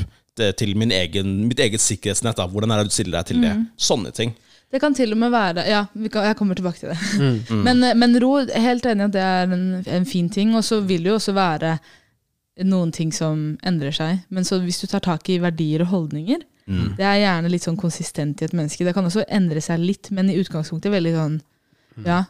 til 0.60 0.76
min 0.78 0.92
egen, 0.92 1.48
mitt 1.50 1.60
eget 1.60 1.82
sikkerhetsnett. 1.84 2.38
Da. 2.38 2.48
Hvordan 2.52 2.72
er 2.72 2.82
det 2.84 2.92
du 2.92 2.96
stiller 2.96 3.20
deg 3.20 3.30
til 3.32 3.44
det? 3.46 3.54
Sånne 3.78 4.12
ting. 4.16 4.34
Det 4.74 4.82
kan 4.82 4.96
til 4.98 5.14
og 5.14 5.20
med 5.22 5.32
være 5.32 5.64
Ja, 5.70 5.86
vi 5.94 6.10
kan, 6.12 6.26
jeg 6.26 6.36
kommer 6.36 6.58
tilbake 6.58 6.82
til 6.82 6.90
det. 6.92 6.98
Men, 7.68 7.86
men 7.96 8.18
ro, 8.20 8.32
helt 8.44 8.86
enig 8.90 9.06
at 9.06 9.14
det 9.14 9.22
er 9.22 9.54
en, 9.56 9.68
en 9.86 10.06
fin 10.10 10.30
ting. 10.30 10.56
Og 10.58 10.66
så 10.68 10.82
vil 10.82 11.06
det 11.06 11.14
jo 11.14 11.20
også 11.20 11.36
være 11.38 11.78
noen 12.66 12.92
ting 12.96 13.14
som 13.14 13.58
endrer 13.64 13.96
seg. 13.96 14.26
Men 14.30 14.44
så 14.48 14.60
hvis 14.64 14.82
du 14.82 14.88
tar 14.92 15.04
tak 15.06 15.30
i 15.30 15.40
verdier 15.44 15.86
og 15.86 15.94
holdninger, 15.94 16.44
Det 16.66 17.06
er 17.06 17.20
gjerne 17.22 17.50
litt 17.54 17.62
sånn 17.62 17.78
konsistent 17.78 18.42
i 18.42 18.46
et 18.48 18.54
menneske. 18.58 18.86
Det 18.86 18.94
kan 18.96 19.06
også 19.06 19.26
endre 19.30 19.62
seg 19.62 19.84
litt, 19.84 20.10
men 20.10 20.32
i 20.34 20.38
utgangspunktet 20.42 20.90
veldig 20.90 21.12
sånn 21.14 21.36
Ja. 22.04 22.24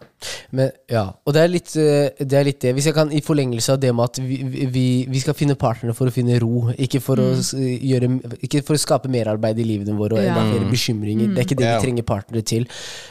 Men, 0.54 0.70
ja, 0.92 1.08
og 1.26 1.34
det 1.34 1.42
er, 1.42 1.48
litt, 1.50 1.72
eh, 1.82 2.10
det 2.22 2.38
er 2.38 2.44
litt 2.46 2.60
det. 2.62 2.74
Hvis 2.78 2.86
jeg 2.86 2.94
kan 2.94 3.10
i 3.12 3.22
forlengelse 3.26 3.74
av 3.74 3.80
det 3.82 3.90
med 3.96 4.04
at 4.12 4.20
vi, 4.22 4.38
vi, 4.70 4.84
vi 5.10 5.20
skal 5.24 5.34
finne 5.34 5.56
partnere 5.58 5.96
for 5.98 6.12
å 6.12 6.14
finne 6.14 6.38
ro, 6.44 6.68
ikke 6.78 7.02
for, 7.02 7.18
å, 7.24 7.32
s- 7.40 7.56
gjøre, 7.58 8.12
ikke 8.46 8.62
for 8.68 8.78
å 8.78 8.82
skape 8.84 9.10
merarbeid 9.10 9.58
i 9.60 9.66
livene 9.66 9.98
våre 9.98 10.20
og 10.20 10.24
Ja. 10.28 10.36
flere 10.38 10.70
bekymringer. 10.70 11.32
Det 11.34 11.42
er 11.42 11.48
ikke 11.50 11.58
det 11.64 11.72
vi 11.72 11.82
trenger 11.88 12.04
partnere 12.12 12.44
til. 12.46 12.68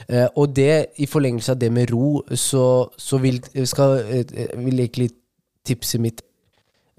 Eh, 0.09 0.29
og 0.37 0.55
det, 0.55 0.71
i 1.03 1.07
forlengelse 1.11 1.57
av 1.57 1.59
det 1.59 1.73
med 1.73 1.91
ro, 1.91 2.23
så, 2.39 2.67
så 2.97 3.19
vil, 3.19 3.43
skal, 3.67 3.99
eh, 4.07 4.55
vil 4.63 4.79
egentlig 4.87 5.11
tipset 5.67 6.01
mitt 6.01 6.23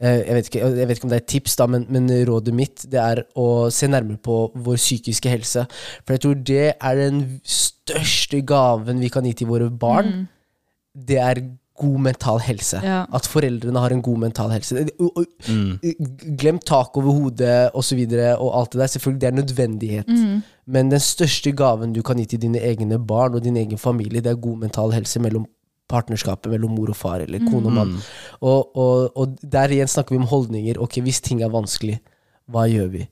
jeg 0.02 0.36
vet, 0.36 0.48
ikke, 0.50 0.60
jeg 0.75 0.88
vet 0.88 0.98
ikke 0.98 1.06
om 1.08 1.10
det 1.14 1.18
er 1.20 1.24
et 1.24 1.28
tips, 1.32 1.56
da, 1.56 1.66
men, 1.72 1.86
men 1.90 2.10
rådet 2.28 2.54
mitt 2.54 2.86
det 2.92 3.00
er 3.00 3.22
å 3.40 3.70
se 3.72 3.88
nærmere 3.88 4.18
på 4.20 4.52
vår 4.56 4.75
psykiske 4.82 5.30
helse. 5.32 5.64
For 6.04 6.14
jeg 6.18 6.22
tror 6.25 6.34
det 6.50 6.66
er 6.74 6.96
den 7.00 7.22
største 7.48 8.42
gaven 8.44 9.00
vi 9.00 9.10
kan 9.14 9.24
gi 9.25 9.34
til 9.40 9.48
våre 9.48 9.70
barn. 9.72 10.28
Det 10.96 11.18
er 11.22 11.40
god 11.75 12.00
mental 12.00 12.40
helse. 12.40 12.80
Ja. 12.84 13.02
At 13.14 13.28
foreldrene 13.28 13.80
har 13.84 13.92
en 13.92 14.02
god 14.04 14.18
mental 14.18 14.52
helse. 14.56 14.86
Og- 15.00 15.25
Glem 16.40 16.60
tak 16.60 16.96
over 16.98 17.12
hodet 17.12 17.72
osv. 17.74 17.75
Og, 17.75 17.84
så 17.84 17.96
videre, 17.96 18.38
og 18.38 18.54
alt 18.60 18.72
det 18.74 18.80
der. 18.80 18.88
Selvfølgelig, 18.88 19.22
det 19.22 19.28
er 19.28 19.36
nødvendighet. 19.42 20.06
Men 20.68 20.92
den 20.92 21.00
største 21.00 21.52
gaven 21.52 21.94
du 21.94 22.02
kan 22.02 22.18
gi 22.18 22.25
til 22.25 22.42
dine 22.42 22.60
egne 22.64 23.00
barn 23.08 23.36
og 23.36 23.44
din 23.44 23.58
egen 23.58 23.78
familie, 23.78 24.22
det 24.22 24.32
er 24.32 24.36
god 24.36 24.58
mental 24.58 24.92
helse 24.92 25.20
mellom 25.20 25.46
partnerskapet 25.96 26.52
mellom 26.54 26.75
mor 26.75 26.92
og 26.94 27.00
far 27.00 27.24
eller 27.25 27.44
kone 27.48 27.72
og 27.72 27.75
mann. 27.80 27.98
Og, 28.42 28.75
og, 28.75 29.12
og 29.16 29.38
der 29.42 29.74
igjen 29.75 29.92
snakker 29.92 30.16
vi 30.16 30.22
om 30.22 30.30
holdninger. 30.32 30.80
Ok, 30.84 31.00
Hvis 31.06 31.24
ting 31.24 31.42
er 31.42 31.54
vanskelig, 31.54 32.00
hva 32.52 32.68
gjør 32.70 32.92
vi? 33.00 33.06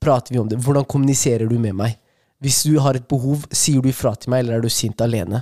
Prater 0.00 0.34
vi 0.36 0.38
om 0.40 0.48
det? 0.48 0.60
Hvordan 0.62 0.86
kommuniserer 0.88 1.50
du 1.50 1.58
med 1.58 1.74
meg? 1.74 1.98
Hvis 2.38 2.60
du 2.68 2.76
har 2.78 2.94
et 2.94 3.08
behov, 3.10 3.48
sier 3.50 3.82
du 3.82 3.88
ifra 3.90 4.12
til 4.14 4.30
meg, 4.30 4.44
eller 4.44 4.60
er 4.60 4.62
du 4.62 4.70
sint 4.70 5.00
alene? 5.02 5.40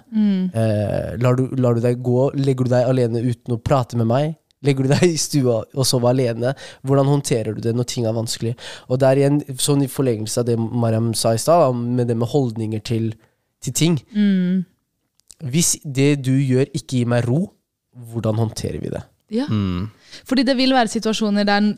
Eh, 0.56 1.10
lar, 1.20 1.36
du, 1.36 1.50
lar 1.60 1.76
du 1.76 1.82
deg 1.84 2.00
gå? 2.00 2.30
Legger 2.40 2.64
du 2.64 2.72
deg 2.72 2.88
alene 2.88 3.20
uten 3.20 3.52
å 3.52 3.60
prate 3.60 3.98
med 4.00 4.08
meg? 4.08 4.30
Legger 4.64 4.86
du 4.86 4.94
deg 4.94 5.04
i 5.04 5.18
stua 5.20 5.58
og 5.76 5.84
sove 5.86 6.08
alene? 6.08 6.54
Hvordan 6.88 7.10
håndterer 7.12 7.52
du 7.54 7.60
det 7.66 7.74
når 7.76 7.84
ting 7.92 8.08
er 8.08 8.16
vanskelig? 8.16 8.54
Og 8.88 9.02
der 9.04 9.20
igjen, 9.20 9.42
sånn 9.60 9.84
i 9.84 9.90
forlengelse 9.92 10.40
av 10.40 10.48
det 10.48 10.56
Mariam 10.56 11.12
sa 11.14 11.34
i 11.36 11.42
stad, 11.42 11.76
med 11.76 12.08
det 12.08 12.16
med 12.16 12.32
holdninger 12.32 12.80
til, 12.88 13.10
til 13.60 13.76
ting. 13.76 14.00
Hvis 15.44 15.76
det 15.84 16.22
du 16.24 16.32
gjør, 16.40 16.66
ikke 16.72 16.86
gir 17.02 17.06
meg 17.12 17.26
ro, 17.28 17.52
hvordan 18.12 18.36
håndterer 18.40 18.80
vi 18.80 18.88
det? 18.92 19.02
ja. 19.34 19.46
Fordi 20.24 20.42
det 20.46 20.54
vil 20.56 20.70
være 20.72 20.88
situasjoner 20.88 21.44
der, 21.44 21.72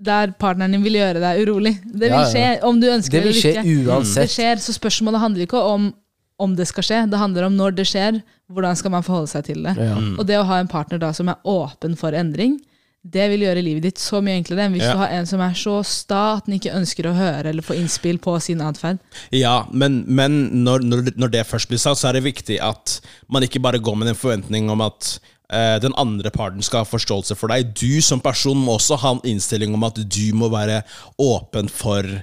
der 0.00 0.32
partneren 0.38 0.72
din 0.76 0.82
vil 0.84 0.94
gjøre 1.00 1.20
deg 1.22 1.40
urolig. 1.46 1.72
Det 1.84 2.06
vil 2.10 2.12
Ja, 2.12 2.20
ja. 2.22 2.30
skje, 2.30 2.62
om 2.68 2.78
du 2.80 2.86
ønsker 2.90 3.18
Det 3.20 3.22
vil 3.24 3.34
eller 3.34 3.62
skje 3.62 3.88
Uansett. 3.88 4.22
Det 4.22 4.30
skjer, 4.34 4.56
så 4.62 4.72
spørsmålet 4.76 5.20
handler 5.20 5.46
ikke 5.48 5.58
om 5.64 5.94
om 6.40 6.54
det 6.56 6.64
skal 6.70 6.82
skje, 6.86 6.98
det 7.10 7.18
handler 7.20 7.44
om 7.50 7.52
når 7.52 7.74
det 7.76 7.84
skjer, 7.84 8.22
hvordan 8.48 8.76
skal 8.76 8.90
man 8.94 9.02
forholde 9.04 9.28
seg 9.28 9.44
til 9.44 9.58
det. 9.62 9.74
Ja. 9.76 9.96
Og 10.16 10.24
det 10.26 10.38
å 10.40 10.44
ha 10.48 10.56
en 10.62 10.68
partner 10.72 10.96
da 11.02 11.10
som 11.12 11.28
er 11.28 11.36
åpen 11.44 11.96
for 12.00 12.16
endring, 12.16 12.54
det 13.02 13.30
vil 13.32 13.40
gjøre 13.46 13.62
livet 13.64 13.82
ditt 13.86 13.98
så 14.02 14.18
mye 14.20 14.36
enklere 14.36 14.66
enn 14.66 14.74
hvis 14.76 14.84
Ja. 14.84 14.92
du 14.92 14.98
har 15.00 15.08
en 15.16 15.26
som 15.26 15.40
er 15.40 15.54
så 15.56 15.78
sta 15.88 16.36
at 16.36 16.46
den 16.46 16.58
ikke 16.58 16.74
ønsker 16.76 17.06
å 17.08 17.14
høre 17.16 17.48
eller 17.48 17.62
få 17.64 17.74
innspill 17.78 18.18
på 18.20 18.34
sin 18.44 18.60
atferd. 18.60 18.98
Ja, 19.32 19.66
men, 19.72 20.02
men 20.06 20.64
når, 20.64 20.84
når, 20.84 21.06
når 21.16 21.30
det 21.32 21.46
først 21.48 21.68
blir 21.70 21.80
sagt, 21.80 21.98
så 22.02 22.08
er 22.10 22.18
det 22.18 22.24
viktig 22.28 22.58
at 22.60 23.00
man 23.28 23.42
ikke 23.46 23.60
bare 23.62 23.80
går 23.80 23.96
med 23.96 24.08
en 24.12 24.18
forventning 24.20 24.68
om 24.70 24.80
at 24.84 25.14
eh, 25.50 25.78
den 25.80 25.96
andre 25.96 26.30
parten 26.30 26.60
skal 26.62 26.84
ha 26.84 26.90
forståelse 26.90 27.36
for 27.40 27.48
deg. 27.48 27.72
Du 27.72 28.02
som 28.04 28.20
person 28.20 28.58
må 28.60 28.76
også 28.76 29.00
ha 29.00 29.14
en 29.16 29.24
innstilling 29.32 29.72
om 29.74 29.84
at 29.88 29.96
du 30.04 30.34
må 30.36 30.50
være 30.52 30.82
åpen 31.18 31.72
for 31.72 32.04
eh, 32.04 32.20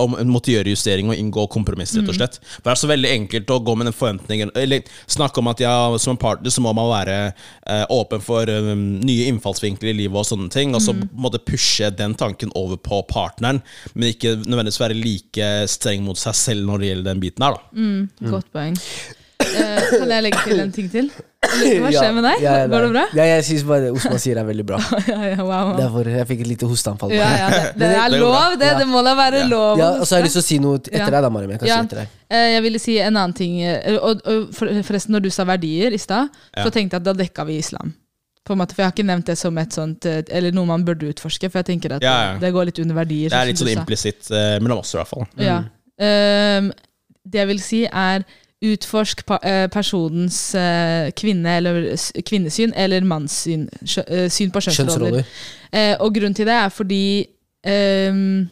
om 0.00 0.14
en 0.20 0.30
måtte 0.30 0.52
gjøre 0.52 0.70
justering 0.70 1.10
og 1.10 1.18
inngå 1.18 1.46
kompromiss, 1.50 1.96
rett 1.96 2.08
og 2.10 2.16
slett. 2.16 2.38
For 2.42 2.68
Det 2.68 2.72
er 2.74 2.80
så 2.82 2.90
veldig 2.90 3.10
enkelt 3.10 3.50
å 3.50 3.58
gå 3.64 3.74
med 3.78 3.88
den 3.88 3.96
forventningen 3.96 4.52
Eller 4.58 4.84
snakke 5.10 5.42
om 5.42 5.50
at 5.50 5.62
ja, 5.62 5.72
som 5.98 6.14
en 6.14 6.20
partner 6.20 6.52
så 6.52 6.62
må 6.64 6.72
man 6.76 6.90
være 6.90 7.16
eh, 7.30 7.84
åpen 7.90 8.22
for 8.24 8.48
um, 8.50 8.84
nye 9.04 9.28
innfallsvinkler 9.30 9.92
i 9.92 9.96
livet 10.02 10.20
og 10.20 10.28
sånne 10.28 10.50
ting, 10.52 10.74
og 10.76 10.82
så 10.84 10.94
mm. 10.96 11.08
måtte 11.20 11.42
pushe 11.42 11.90
den 11.94 12.14
tanken 12.18 12.52
over 12.58 12.78
på 12.80 13.02
partneren, 13.10 13.62
men 13.94 14.12
ikke 14.12 14.36
nødvendigvis 14.42 14.82
være 14.82 14.98
like 14.98 15.50
streng 15.70 16.04
mot 16.06 16.18
seg 16.20 16.36
selv 16.38 16.68
når 16.68 16.82
det 16.82 16.92
gjelder 16.92 17.10
den 17.10 17.24
biten 17.24 17.46
her, 17.46 17.56
da. 17.56 17.80
Mm. 17.80 18.30
Godt 18.36 18.52
poeng. 18.54 18.78
Eh, 19.40 19.90
kan 19.96 20.10
jeg 20.12 20.26
legge 20.26 20.46
til 20.46 20.62
en 20.62 20.72
ting 20.74 20.90
til? 20.92 21.12
Hva 21.40 21.88
skjer 21.88 22.10
med 22.12 22.24
deg? 22.26 22.42
Ja, 22.44 22.54
ja, 22.60 22.64
Går 22.68 22.82
det 22.84 22.88
bra? 22.92 23.02
Ja, 23.16 23.24
jeg 23.30 23.44
syns 23.46 23.62
bare 23.64 23.86
det 23.86 23.90
Osman 23.96 24.18
sier 24.20 24.36
er 24.36 24.44
veldig 24.44 24.64
bra. 24.68 24.80
Ja, 25.08 25.20
ja, 25.30 25.38
wow. 25.46 25.70
Derfor 25.78 26.10
jeg 26.12 26.26
fikk 26.28 26.42
et 26.44 26.50
lite 26.50 26.68
hosteanfall. 26.68 27.14
Ja, 27.16 27.28
ja, 27.32 27.46
det, 27.54 27.60
det 27.80 27.86
er 27.88 27.94
det 27.96 28.18
er 28.18 28.20
lov, 28.20 28.56
det. 28.60 28.68
Det 28.82 28.86
må 28.90 29.00
da 29.06 29.14
være 29.16 29.40
lov. 29.48 29.80
Ja, 29.80 29.88
og 30.02 30.04
så 30.04 30.16
har 30.18 30.20
jeg 30.20 30.28
lyst 30.28 30.36
til 30.36 30.42
å 30.44 30.48
si 30.50 30.58
noe 30.60 30.76
Ja. 30.82 30.98
etter 31.00 31.14
deg, 31.16 31.22
da, 31.24 31.30
Mariam. 31.32 31.54
Jeg 31.54 31.62
kan 31.62 31.70
Ja. 31.70 31.78
si 31.80 31.86
etter 31.88 32.02
deg. 32.02 32.12
Eh, 32.28 32.48
Jeg 32.52 32.62
ville 32.66 32.78
si 32.82 32.98
en 33.00 33.16
annen 33.16 33.32
ting. 33.40 33.54
eh, 33.64 33.96
Og, 33.96 34.20
og 34.28 34.52
forresten, 34.52 35.14
når 35.16 35.22
du 35.24 35.30
sa 35.32 35.44
verdier 35.48 35.96
i 35.96 35.98
stad, 36.02 36.28
Ja. 36.56 36.64
så 36.66 36.70
tenkte 36.76 36.98
jeg 36.98 37.00
at 37.00 37.08
da 37.08 37.14
dekka 37.22 37.46
vi 37.48 37.56
islam. 37.62 37.94
På 38.44 38.52
en 38.52 38.58
måte, 38.60 38.74
for 38.76 38.82
jeg 38.82 38.90
har 38.90 38.92
ikke 38.92 39.06
nevnt 39.08 39.26
det 39.32 39.38
som 39.38 39.56
et 39.58 39.72
sånt 39.72 40.04
eh, 40.08 40.22
Eller 40.30 40.50
noe 40.52 40.66
man 40.66 40.84
burde 40.84 41.08
utforske, 41.08 41.48
for 41.50 41.60
jeg 41.62 41.66
tenker 41.72 41.96
at 41.96 42.02
Ja, 42.04 42.32
ja. 42.34 42.38
det 42.38 42.52
går 42.52 42.66
litt 42.68 42.78
under 42.84 42.94
verdier. 43.00 43.30
Det 43.32 43.38
er 43.40 43.46
litt 43.48 43.56
sånn 43.64 43.72
implisitt 43.78 44.28
mellom 44.60 44.78
oss, 44.84 44.92
i 44.94 44.98
hvert 45.00 45.08
fall. 45.08 45.26
Ja. 45.40 45.62
Ehm, 46.00 46.70
det 47.24 47.40
jeg 47.42 47.48
vil 47.48 47.60
si, 47.64 47.82
er 47.86 48.24
utforsk 48.60 49.22
eh, 49.40 49.66
personens 49.72 50.54
eh, 50.54 51.10
kvinne- 51.16 51.56
eller 51.56 52.22
kvinnesyn 52.28 52.72
eller 52.76 53.00
mannssyn. 53.08 53.68
eh, 54.06 54.28
Syn 54.28 54.50
på 54.52 54.60
kjønnsroller. 54.66 55.24
Og 56.00 56.14
grunnen 56.14 56.36
til 56.36 56.48
det 56.50 56.56
er 56.58 56.72
fordi 56.74 57.04
um, 57.64 58.48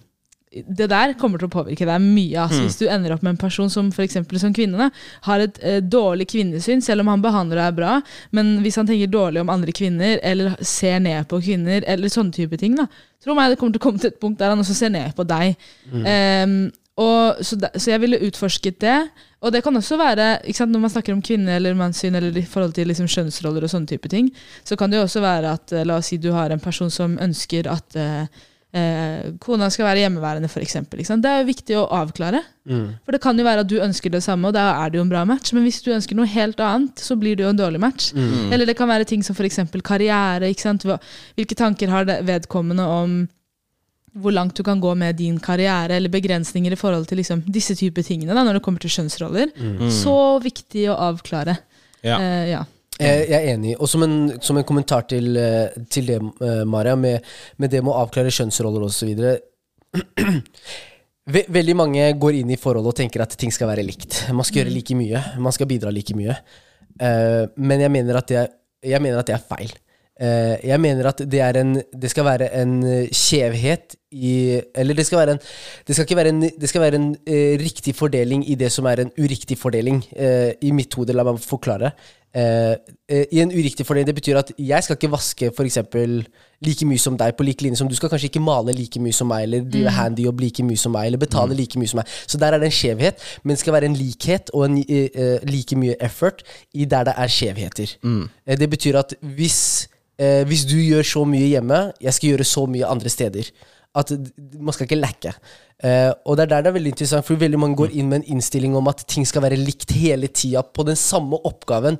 det 0.48 0.86
der 0.88 1.12
kommer 1.20 1.40
til 1.40 1.48
å 1.48 1.52
påvirke 1.52 1.86
deg 1.86 2.00
mye. 2.02 2.40
Altså, 2.40 2.62
Hvis 2.64 2.78
du 2.80 2.86
ender 2.88 3.12
opp 3.14 3.22
med 3.22 3.34
en 3.34 3.40
person 3.40 3.68
som 3.70 3.90
for 3.92 4.08
som 4.08 4.54
kvinne 4.56 4.90
har 5.26 5.44
et 5.44 5.60
eh, 5.62 5.80
dårlig 5.84 6.28
kvinnesyn, 6.30 6.80
selv 6.84 7.04
om 7.04 7.10
han 7.12 7.22
behandler 7.22 7.60
deg 7.60 7.76
bra, 7.76 7.98
men 8.32 8.58
hvis 8.64 8.78
han 8.80 8.88
tenker 8.88 9.10
dårlig 9.12 9.42
om 9.42 9.52
andre 9.52 9.74
kvinner, 9.76 10.18
eller 10.22 10.56
ser 10.64 11.00
ned 11.04 11.28
på 11.28 11.42
kvinner, 11.44 11.84
eller 11.86 12.08
sånne 12.12 12.32
type 12.32 12.56
ting, 12.60 12.76
da, 12.78 12.88
tro 13.22 13.36
meg 13.36 13.52
det 13.52 13.60
kommer 13.60 13.76
til 13.76 13.82
å 13.82 13.86
komme 13.90 14.02
til 14.02 14.12
et 14.12 14.20
punkt 14.20 14.40
der 14.40 14.54
han 14.54 14.64
også 14.64 14.76
ser 14.78 14.94
ned 14.94 15.12
på 15.18 15.26
deg. 15.28 15.56
Ehm, 15.92 16.60
og, 16.98 17.42
så, 17.44 17.58
da, 17.60 17.70
så 17.76 17.92
jeg 17.92 18.02
ville 18.06 18.22
utforsket 18.26 18.80
det. 18.82 18.98
Og 19.38 19.54
det 19.54 19.62
kan 19.62 19.76
også 19.78 19.96
være, 20.00 20.28
ikke 20.50 20.58
sant, 20.64 20.74
når 20.74 20.82
man 20.82 20.90
snakker 20.90 21.14
om 21.14 21.22
kvinne- 21.22 21.54
eller 21.56 21.76
mannssyn, 21.78 22.14
eller 22.18 22.34
i 22.36 22.42
forhold 22.42 22.72
til 22.74 22.90
liksom 22.90 23.06
skjønnsroller, 23.06 23.62
og 23.62 23.70
sånne 23.70 23.86
type 23.86 24.10
ting, 24.10 24.32
så 24.66 24.76
kan 24.76 24.90
det 24.90 24.98
jo 24.98 25.06
også 25.06 25.22
være 25.22 25.52
at 25.54 25.72
eh, 25.72 25.86
la 25.86 25.98
oss 26.00 26.10
si 26.10 26.18
du 26.18 26.32
har 26.34 26.50
en 26.50 26.62
person 26.62 26.90
som 26.90 27.14
ønsker 27.22 27.68
at 27.70 27.96
eh, 27.96 28.26
eh, 28.74 29.30
kona 29.38 29.70
skal 29.70 29.86
være 29.86 30.02
hjemmeværende, 30.02 30.50
f.eks. 30.50 30.80
Det 30.90 31.30
er 31.30 31.44
jo 31.44 31.48
viktig 31.52 31.78
å 31.78 31.86
avklare. 32.00 32.42
For 33.06 33.14
det 33.14 33.22
kan 33.22 33.38
jo 33.38 33.46
være 33.46 33.62
at 33.62 33.70
du 33.70 33.78
ønsker 33.80 34.10
det 34.10 34.24
samme, 34.26 34.50
og 34.50 34.58
da 34.58 34.66
er 34.82 34.90
det 34.90 34.98
jo 34.98 35.06
en 35.06 35.14
bra 35.14 35.22
match. 35.24 35.54
Men 35.54 35.62
hvis 35.68 35.80
du 35.86 35.94
ønsker 35.94 36.18
noe 36.18 36.26
helt 36.28 36.58
annet, 36.60 36.98
så 36.98 37.14
blir 37.16 37.38
det 37.38 37.46
jo 37.46 37.54
en 37.54 37.62
dårlig 37.62 37.80
match. 37.80 38.10
Eller 38.52 38.66
det 38.66 38.76
kan 38.76 38.90
være 38.90 39.06
ting 39.08 39.22
som 39.22 39.38
f.eks. 39.38 39.62
karriere. 39.86 40.50
Ikke 40.50 40.66
sant? 40.66 40.84
Hvilke 41.38 41.54
tanker 41.56 41.88
har 41.94 42.04
det 42.10 42.24
vedkommende 42.26 42.84
om 42.84 43.20
hvor 44.16 44.34
langt 44.34 44.56
du 44.56 44.64
kan 44.66 44.80
gå 44.80 44.94
med 44.98 45.18
din 45.18 45.38
karriere, 45.42 45.96
eller 45.96 46.12
begrensninger 46.12 46.74
i 46.74 46.78
forhold 46.80 47.06
til 47.10 47.20
liksom, 47.20 47.42
disse 47.46 47.76
typer 47.78 48.06
tingene 48.06 48.34
da, 48.34 48.44
når 48.46 48.58
det 48.58 48.64
kommer 48.64 48.82
til 48.82 48.92
kjønnsroller. 48.94 49.52
Så 49.92 50.16
viktig 50.44 50.88
å 50.92 50.98
avklare. 51.10 51.58
Ja. 52.06 52.18
Eh, 52.18 52.44
ja. 52.54 52.64
Jeg, 52.98 53.30
er 53.30 53.52
enig. 53.52 53.76
Og 53.78 53.86
som 53.90 54.02
en, 54.02 54.16
som 54.42 54.58
en 54.58 54.66
kommentar 54.66 55.06
til, 55.10 55.36
eh, 55.38 55.74
til 55.90 56.08
det, 56.10 56.18
eh, 56.18 56.62
Maria, 56.66 56.96
med, 56.98 57.26
med 57.56 57.70
det 57.70 57.82
med 57.84 57.92
å 57.94 58.00
avklare 58.02 58.32
kjønnsroller 58.34 58.88
osv. 58.88 59.12
Veldig 61.58 61.76
mange 61.76 62.08
går 62.18 62.40
inn 62.40 62.50
i 62.50 62.58
forhold 62.58 62.88
og 62.88 62.96
tenker 62.98 63.22
at 63.22 63.36
ting 63.38 63.52
skal 63.54 63.70
være 63.70 63.84
likt. 63.86 64.24
Man 64.34 64.46
skal 64.48 64.62
gjøre 64.62 64.74
like 64.74 64.96
mye. 64.98 65.22
Man 65.38 65.54
skal 65.54 65.68
bidra 65.70 65.92
like 65.94 66.16
mye. 66.18 66.34
Eh, 66.98 67.44
men 67.60 67.84
jeg 67.84 67.94
mener 67.94 68.18
at 68.18 68.30
det 68.30 68.40
er, 68.42 68.50
jeg 68.94 69.04
mener 69.04 69.20
at 69.20 69.30
det 69.30 69.36
er 69.36 69.46
feil. 69.46 69.74
Eh, 70.18 70.56
jeg 70.66 70.80
mener 70.82 71.06
at 71.06 71.22
det, 71.30 71.40
er 71.40 71.60
en, 71.60 71.76
det 72.02 72.10
skal 72.10 72.26
være 72.26 72.50
en 72.58 72.82
eh, 72.82 73.10
skjevhet 73.14 73.94
i 74.10 74.60
Eller 74.74 74.94
det 74.94 75.04
skal, 75.06 75.18
være 75.18 75.32
en, 75.36 75.40
det 75.86 75.94
skal 75.94 76.06
ikke 76.06 76.16
være 76.16 76.28
en, 76.28 76.40
det 76.60 76.68
skal 76.68 76.80
være 76.80 76.96
en 76.96 77.10
uh, 77.12 77.58
riktig 77.60 77.94
fordeling 77.94 78.50
i 78.50 78.54
det 78.54 78.70
som 78.72 78.86
er 78.88 79.02
en 79.02 79.10
uriktig 79.18 79.58
fordeling. 79.58 80.00
Uh, 80.16 80.54
I 80.62 80.70
mitt 80.72 80.94
hode, 80.96 81.12
la 81.12 81.26
meg 81.28 81.42
forklare. 81.44 81.92
Uh, 82.36 82.76
eh, 83.08 83.24
I 83.32 83.40
en 83.40 83.52
uriktig 83.52 83.86
fordeling, 83.86 84.06
det 84.06 84.14
betyr 84.14 84.36
at 84.40 84.52
jeg 84.58 84.84
skal 84.84 84.96
ikke 84.96 85.10
vaske 85.10 85.50
for 85.56 85.64
eksempel 85.64 86.26
like 86.64 86.84
mye 86.84 87.00
som 87.00 87.16
deg 87.16 87.32
på 87.38 87.44
like 87.46 87.64
linje 87.64 87.78
som 87.80 87.88
du 87.88 87.94
skal 87.96 88.10
kanskje 88.12 88.28
ikke 88.28 88.42
male 88.44 88.74
like 88.76 89.00
mye 89.00 89.16
som 89.16 89.30
meg, 89.30 89.46
eller 89.46 89.64
drive 89.64 89.94
handyjobb 89.96 90.40
like 90.40 90.64
mye 90.66 90.76
som 90.76 90.92
meg, 90.92 91.06
eller 91.06 91.22
betale 91.22 91.56
like 91.56 91.78
mye 91.80 91.88
som 91.88 92.02
meg. 92.02 92.16
Så 92.26 92.38
der 92.38 92.52
er 92.52 92.60
det 92.60 92.68
en 92.68 92.78
skjevhet, 92.78 93.28
men 93.42 93.54
det 93.56 93.60
skal 93.62 93.76
være 93.76 93.88
en 93.88 93.96
likhet 93.96 94.50
og 94.52 94.66
en, 94.66 94.80
like 95.48 95.76
mye 95.76 95.96
effort 96.04 96.42
i 96.74 96.84
der 96.84 97.08
det 97.08 97.14
er 97.16 97.32
skjevheter. 97.32 97.96
Eh, 98.46 98.58
det 98.58 98.70
betyr 98.70 98.98
at 98.98 99.14
hvis, 99.20 99.88
eh, 100.18 100.42
hvis 100.48 100.66
du 100.68 100.76
gjør 100.76 101.06
så 101.06 101.24
mye 101.28 101.48
hjemme, 101.54 101.80
jeg 102.02 102.16
skal 102.16 102.32
gjøre 102.34 102.46
så 102.48 102.66
mye 102.70 102.86
andre 102.90 103.12
steder. 103.12 103.50
At 103.98 104.12
man 104.60 104.74
skal 104.76 104.86
ikke 104.86 105.00
lekke. 105.00 105.32
Eh, 105.82 106.10
og 106.26 106.36
det 106.36 106.44
er 106.46 106.50
der 106.52 106.66
det 106.66 106.70
er 106.72 106.76
veldig 106.78 106.92
interessant, 106.92 107.26
for 107.26 107.40
veldig 107.40 107.58
mange 107.62 107.78
går 107.80 107.94
inn 107.98 108.10
med 108.10 108.22
en 108.22 108.34
innstilling 108.36 108.74
om 108.78 108.90
at 108.90 109.06
ting 109.08 109.26
skal 109.26 109.42
være 109.46 109.58
likt 109.58 109.94
hele 109.96 110.28
tida 110.28 110.62
på 110.62 110.84
den 110.86 110.98
samme 110.98 111.38
oppgaven. 111.48 111.98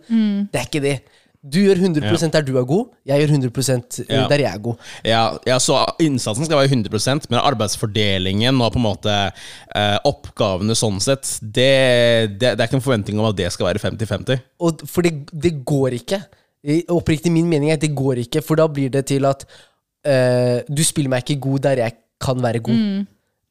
Det 0.53 0.61
er 0.61 0.69
ikke 0.69 0.85
det. 0.85 0.99
Du 1.39 1.61
gjør 1.63 1.79
100% 1.79 2.33
der 2.35 2.43
du 2.43 2.57
er 2.59 2.65
god, 2.67 2.89
jeg 3.07 3.23
gjør 3.23 3.31
100 3.31 4.07
Ja. 4.11 4.25
der 4.29 4.41
jeg 4.43 4.51
er 4.51 4.59
god. 4.59 4.81
Ja, 5.07 5.21
ja, 5.47 5.59
så 5.63 5.77
innsatsen 6.03 6.45
skal 6.45 6.59
være 6.59 6.73
100% 6.75 7.29
men 7.31 7.39
arbeidsfordelingen 7.39 8.59
og 8.61 8.73
på 8.75 8.81
en 8.81 8.87
måte 8.89 9.15
eh, 9.31 9.99
oppgavene 10.05 10.75
sånn 10.75 10.99
sett, 11.01 11.39
det, 11.41 12.35
det, 12.41 12.57
det 12.57 12.59
er 12.59 12.67
ikke 12.67 12.81
en 12.81 12.85
forventning 12.85 13.23
om 13.23 13.31
at 13.31 13.39
det 13.39 13.53
skal 13.55 13.71
være 13.71 13.79
50-50. 13.87 14.43
Og, 14.67 14.83
for 14.91 15.07
det, 15.07 15.15
det 15.33 15.55
går 15.65 16.01
ikke. 16.01 16.21
I- 16.69 16.85
Oppriktig 16.93 17.33
min 17.33 17.49
mening 17.49 17.73
er 17.73 17.79
at 17.79 17.85
det 17.87 17.95
går 17.97 18.25
ikke, 18.27 18.43
for 18.45 18.61
da 18.61 18.67
blir 18.69 18.93
det 18.93 19.07
til 19.09 19.25
at 19.29 19.47
uh, 19.49 20.59
du 20.69 20.83
spiller 20.85 21.13
meg 21.13 21.25
ikke 21.25 21.41
god 21.49 21.65
der 21.69 21.85
jeg 21.87 21.97
kan 22.21 22.43
være 22.43 22.61
god. 22.67 23.07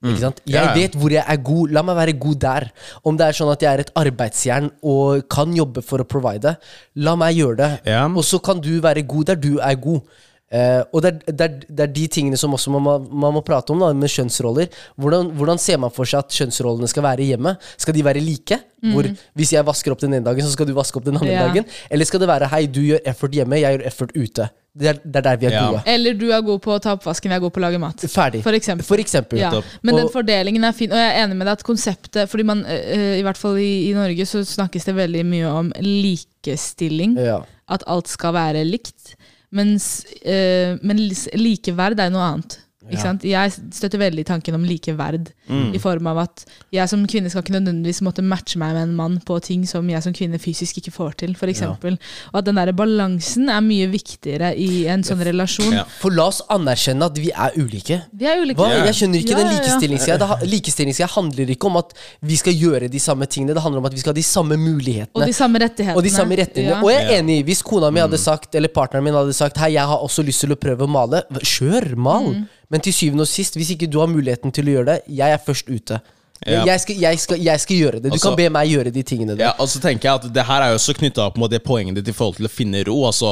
Ikke 0.05 0.21
sant? 0.21 0.41
Jeg 0.45 0.61
ja. 0.61 0.73
vet 0.77 0.93
hvor 0.93 1.09
jeg 1.09 1.25
er 1.25 1.39
god, 1.41 1.71
la 1.73 1.81
meg 1.81 1.97
være 1.97 2.13
god 2.21 2.37
der. 2.43 2.67
Om 3.01 3.17
det 3.17 3.25
er 3.25 3.37
sånn 3.39 3.49
at 3.49 3.63
jeg 3.65 3.71
er 3.71 3.81
et 3.81 3.95
arbeidsjern 3.97 4.69
og 4.85 5.25
kan 5.33 5.55
jobbe 5.57 5.81
for 5.85 6.03
å 6.03 6.05
provide, 6.05 6.53
la 7.01 7.15
meg 7.17 7.39
gjøre 7.39 7.57
det. 7.63 7.71
Yeah. 7.87 8.05
Og 8.13 8.25
så 8.27 8.37
kan 8.43 8.61
du 8.61 8.75
være 8.83 9.07
god 9.09 9.31
der 9.31 9.41
du 9.41 9.55
er 9.57 9.79
god. 9.81 10.05
Eh, 10.47 10.79
og 10.95 11.01
det 11.03 11.09
er, 11.09 11.17
det, 11.27 11.43
er, 11.43 11.55
det 11.67 11.83
er 11.83 11.89
de 11.91 12.05
tingene 12.07 12.37
som 12.39 12.53
også 12.55 12.71
man, 12.71 13.07
man 13.11 13.33
må 13.35 13.41
prate 13.43 13.73
om 13.73 13.81
da, 13.83 13.89
med 13.91 14.11
kjønnsroller. 14.13 14.69
Hvordan, 14.95 15.33
hvordan 15.35 15.59
ser 15.59 15.79
man 15.83 15.91
for 15.91 16.07
seg 16.07 16.23
at 16.23 16.37
kjønnsrollene 16.37 16.87
skal 16.87 17.03
være 17.03 17.25
hjemme? 17.27 17.57
Skal 17.75 17.97
de 17.97 18.05
være 18.07 18.23
like? 18.23 18.61
Hvor 18.93 19.09
Hvis 19.35 19.51
jeg 19.55 19.65
vasker 19.65 19.91
opp 19.91 19.99
den 20.03 20.13
ene 20.13 20.23
dagen, 20.23 20.45
så 20.45 20.53
skal 20.53 20.69
du 20.69 20.73
vaske 20.77 20.99
opp 20.99 21.07
den 21.07 21.17
andre 21.17 21.33
Ja. 21.33 21.47
dagen? 21.49 21.65
Eller 21.91 22.05
skal 22.07 22.21
det 22.23 22.29
være 22.29 22.47
hei, 22.53 22.65
du 22.67 22.79
gjør 22.85 23.03
effort 23.09 23.35
hjemme, 23.35 23.59
jeg 23.59 23.75
gjør 23.75 23.85
effort 23.89 24.15
ute? 24.15 24.47
Det 24.77 24.89
er, 24.91 24.99
det 25.01 25.15
er 25.17 25.25
der 25.25 25.37
vi 25.41 25.45
er 25.49 25.51
Ja. 25.55 25.61
gode. 25.67 25.81
Eller 25.89 26.13
du 26.13 26.27
er 26.31 26.41
god 26.45 26.59
på 26.61 26.75
å 26.75 26.79
ta 26.79 26.93
oppvasken, 26.95 27.31
jeg 27.31 27.35
er 27.41 27.41
god 27.41 27.51
på 27.55 27.59
å 27.59 27.63
lage 27.65 27.79
mat. 27.81 27.97
Ferdig. 28.07 28.43
For 28.45 28.53
eksempel. 28.53 28.85
For 28.85 29.01
eksempel. 29.01 29.39
Ja, 29.41 29.49
men 29.81 29.97
den 29.97 30.11
fordelingen 30.13 30.63
er 30.63 30.75
fin, 30.77 30.91
og 30.93 30.97
jeg 31.01 31.09
er 31.09 31.23
enig 31.25 31.35
med 31.35 31.47
deg 31.49 31.57
at 31.57 31.63
konseptet 31.65 32.29
Fordi 32.29 32.45
man, 32.45 32.61
uh, 32.63 33.17
i 33.17 33.23
hvert 33.25 33.37
fall 33.41 33.57
i, 33.57 33.89
i 33.89 33.93
Norge, 33.97 34.23
så 34.29 34.45
snakkes 34.45 34.85
det 34.85 34.95
veldig 34.95 35.25
mye 35.25 35.49
om 35.49 35.73
likestilling. 35.81 37.17
Ja. 37.17 37.41
At 37.67 37.83
alt 37.89 38.07
skal 38.07 38.35
være 38.37 38.63
likt. 38.63 39.15
Mens, 39.57 40.05
eh, 40.21 40.77
men 40.85 41.01
likeverd 41.39 41.99
er 42.03 42.13
noe 42.13 42.25
annet. 42.25 42.59
Ikke 42.89 43.01
sant? 43.03 43.23
Jeg 43.27 43.51
støtter 43.75 43.99
veldig 44.01 44.25
tanken 44.27 44.55
om 44.57 44.63
likeverd. 44.67 45.31
I 45.47 45.79
form 45.79 46.07
av 46.11 46.21
at 46.25 46.43
jeg 46.75 46.89
som 46.91 47.03
kvinne 47.07 47.29
skal 47.31 47.43
ikke 47.43 47.55
nødvendigvis 47.55 48.01
måtte 48.05 48.23
matche 48.25 48.59
meg 48.59 48.73
med 48.75 48.83
en 48.89 48.95
mann 48.97 49.17
på 49.27 49.37
ting 49.43 49.63
som 49.69 49.87
jeg 49.89 50.03
som 50.03 50.15
kvinne 50.15 50.39
fysisk 50.41 50.79
ikke 50.81 50.91
får 50.95 51.17
til. 51.23 51.35
For 51.39 51.51
eksempel. 51.51 51.97
Og 52.33 52.39
at 52.41 52.47
den 52.49 52.59
der 52.59 52.71
balansen 52.77 53.49
er 53.53 53.61
mye 53.65 53.87
viktigere 53.91 54.53
i 54.55 54.85
en 54.91 55.03
sånn 55.07 55.23
relasjon. 55.27 55.73
Ja. 55.75 55.85
For 56.01 56.13
la 56.15 56.27
oss 56.31 56.41
anerkjenne 56.53 57.07
at 57.11 57.17
vi 57.21 57.31
er 57.31 57.55
ulike. 57.59 58.01
Vi 58.11 58.27
er 58.27 58.41
ulike. 58.43 58.59
Hva? 58.59 58.71
Jeg 58.87 58.97
skjønner 59.01 59.23
ikke 59.23 59.35
Ja, 59.35 59.39
den 59.41 59.47
ja, 59.47 59.53
ja. 59.53 59.61
likestillingsgreia. 59.61 60.39
Likestillingsgreia 60.51 61.09
handler 61.15 61.53
ikke 61.55 61.69
om 61.71 61.79
at 61.81 61.95
vi 62.27 62.39
skal 62.39 62.55
gjøre 62.57 62.91
de 62.91 62.99
samme 63.03 63.27
tingene. 63.31 63.55
Det 63.57 63.63
handler 63.63 63.83
om 63.83 63.89
at 63.89 63.95
vi 63.95 64.03
skal 64.03 64.13
ha 64.13 64.19
de 64.19 64.25
samme 64.27 64.57
mulighetene. 64.59 65.15
Og 65.21 65.25
de 65.27 65.35
samme 65.35 65.61
rettighetene. 65.63 65.97
Og 65.97 66.03
de 66.05 66.13
samme 66.13 66.37
rettighetene. 66.39 66.77
Ja. 66.77 66.83
Og 66.83 66.91
jeg 66.93 67.05
er 67.07 67.21
enig. 67.21 67.39
Hvis 67.47 67.63
kona 67.65 67.91
mi 67.93 68.03
hadde 68.03 68.19
sagt, 68.21 68.55
eller 68.55 68.71
partneren 68.73 69.07
min 69.07 69.15
hadde 69.17 69.33
sagt 69.37 69.57
Hei, 69.61 69.73
jeg 69.77 69.87
har 69.89 70.03
også 70.03 70.23
lyst 70.27 70.43
til 70.45 70.53
å 70.53 70.59
prøve 70.59 70.85
å 70.85 70.91
male, 70.91 71.23
kjør, 71.43 71.93
mal. 71.95 72.31
Mm. 72.33 72.45
Men 72.69 72.81
til 72.83 72.93
syvende 72.93 73.23
og 73.23 73.27
sist, 73.31 73.55
hvis 73.55 73.69
ikke 73.75 73.87
du 73.87 73.99
har 74.01 74.07
muligheten 74.11 74.51
til 74.51 74.67
å 74.67 74.73
gjøre 74.77 74.85
det, 74.91 74.97
jeg 75.15 75.31
er 75.31 75.37
først 75.45 75.69
ute. 75.71 75.99
Ja. 76.45 76.63
Jeg, 76.67 76.79
skal, 76.83 76.95
jeg, 77.01 77.19
skal, 77.19 77.39
jeg 77.41 77.59
skal 77.63 77.77
gjøre 77.79 77.99
det. 78.01 78.09
Du 78.11 78.15
Altså- 78.17 78.29
kan 78.29 78.35
be 78.37 78.49
meg 78.53 78.69
gjøre 78.69 78.91
de 78.93 79.03
tingene 79.03 79.33
der. 79.37 79.45
Ja, 79.47 79.53
og 79.57 79.69
så 79.71 79.79
tenker 79.81 80.09
jeg 80.09 80.19
at 80.19 80.33
det 80.35 80.43
her 80.45 80.61
er 80.61 80.69
jo 80.73 80.75
også 80.81 80.93
knytta 80.99 81.23
opp 81.25 81.37
mot 81.41 81.49
det 81.51 81.63
poenget 81.65 81.95
ditt 81.95 82.11
i 82.11 82.13
forhold 82.17 82.35
til 82.37 82.45
å 82.45 82.51
finne 82.51 82.83
ro. 82.85 82.97
Altså 83.07 83.31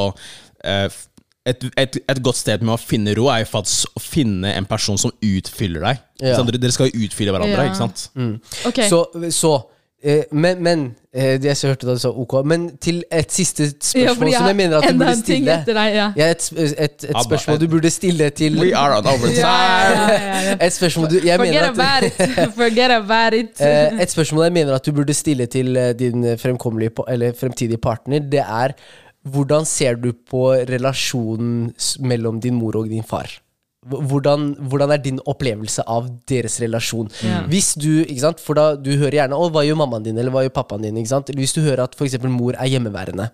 eh, 0.63 0.87
et, 1.45 1.67
et, 1.77 1.99
et 2.09 2.21
godt 2.25 2.39
sted 2.39 2.63
med 2.65 2.73
å 2.73 2.79
finne 2.81 3.13
ro 3.19 3.27
er 3.29 3.43
jo 3.43 3.51
faktisk 3.51 3.91
å 3.99 4.01
finne 4.01 4.55
en 4.57 4.65
person 4.65 4.97
som 4.97 5.11
utfyller 5.21 5.83
deg. 5.85 5.99
Ja. 6.23 6.39
Dere, 6.41 6.57
dere 6.63 6.71
skal 6.73 6.89
jo 6.89 7.05
utfylle 7.05 7.35
hverandre, 7.35 7.59
Ja. 7.59 7.69
ikke 7.69 7.83
sant? 7.83 8.07
Ok. 8.65 8.81
Så, 8.89 9.03
så 9.35 9.51
eh, 10.05 10.23
Men, 10.31 10.61
men 10.63 10.83
eh, 11.13 11.35
Jeg 11.43 11.57
hørte 11.63 11.87
da 11.89 11.95
du 11.97 11.99
sa 11.99 12.09
ok. 12.13 12.35
Men 12.45 12.67
til 12.77 13.01
et 13.11 13.31
siste 13.33 13.63
Ja, 13.63 13.71
spørsmål 13.81 14.17
fordi 14.21 14.33
som 14.37 14.47
jeg 14.47 14.55
mener 14.59 14.77
at 14.77 14.87
du 14.93 14.97
burde 15.01 15.15
stille. 15.19 15.55
etter 15.59 15.77
deg, 15.79 15.95
ja. 15.95 16.07
Ja, 16.21 16.27
et, 16.35 16.49
et, 16.55 16.73
et 16.79 17.05
Abba, 17.09 17.23
spørsmål 17.29 17.59
du 17.61 17.67
burde 17.75 17.89
stille 17.93 18.29
til 18.29 18.59
We 18.61 18.71
are 18.77 18.97
on 18.99 19.05
overtime! 19.13 19.39
Ja, 19.41 19.53
ja, 19.91 20.11
ja, 20.11 20.41
ja. 20.49 20.57
Et 20.67 20.73
spørsmål 20.73 21.09
du 21.09 21.17
Jeg 21.25 21.39
Forget 21.39 21.53
mener 21.53 21.69
at 21.69 21.79
about 21.79 22.03
it. 22.11 22.53
Forget 22.61 22.91
about 22.99 23.33
it. 23.39 23.61
Eh, 23.61 24.01
et 24.01 24.11
spørsmål 24.11 24.43
jeg 24.49 24.53
mener 24.61 24.75
at 24.75 24.85
du 24.85 24.91
burde 24.91 25.13
stille 25.13 25.45
til 25.45 25.77
eh, 25.77 25.93
din 25.99 26.37
fremkommelige 26.37 26.91
eller 27.09 27.33
fremtidige 27.39 27.77
partner, 27.77 28.19
det 28.19 28.39
er 28.45 28.77
hvordan 29.25 29.65
ser 29.65 29.95
du 29.97 30.11
på 30.29 30.51
relasjonen 30.53 31.71
mellom 31.99 32.37
din 32.41 32.53
mor 32.55 32.75
og 32.77 32.89
din 32.89 33.03
far? 33.03 33.31
Hvordan, 33.85 34.47
hvordan 34.65 34.91
er 34.95 35.01
din 35.03 35.19
opplevelse 35.29 35.83
av 35.85 36.07
deres 36.29 36.57
relasjon? 36.63 37.09
Mm. 37.21 37.49
Hvis 37.51 37.73
du, 37.77 37.89
ikke 38.01 38.23
sant, 38.23 38.41
for 38.41 38.57
da 38.57 38.65
Du 38.75 38.89
hører 38.97 39.19
gjerne 39.19 39.37
'Å, 39.37 39.49
hva 39.53 39.61
gjør 39.65 39.77
mammaen 39.77 40.03
din?' 40.03 40.17
eller 40.17 40.31
'Hva 40.33 40.45
gjør 40.45 40.55
pappaen 40.57 40.81
din?' 40.81 40.97
ikke 40.97 41.13
sant? 41.13 41.29
Eller 41.29 41.43
Hvis 41.45 41.53
du 41.53 41.61
hører 41.61 41.83
at 41.83 41.95
f.eks. 41.95 42.17
mor 42.23 42.55
er 42.57 42.71
hjemmeværende. 42.71 43.29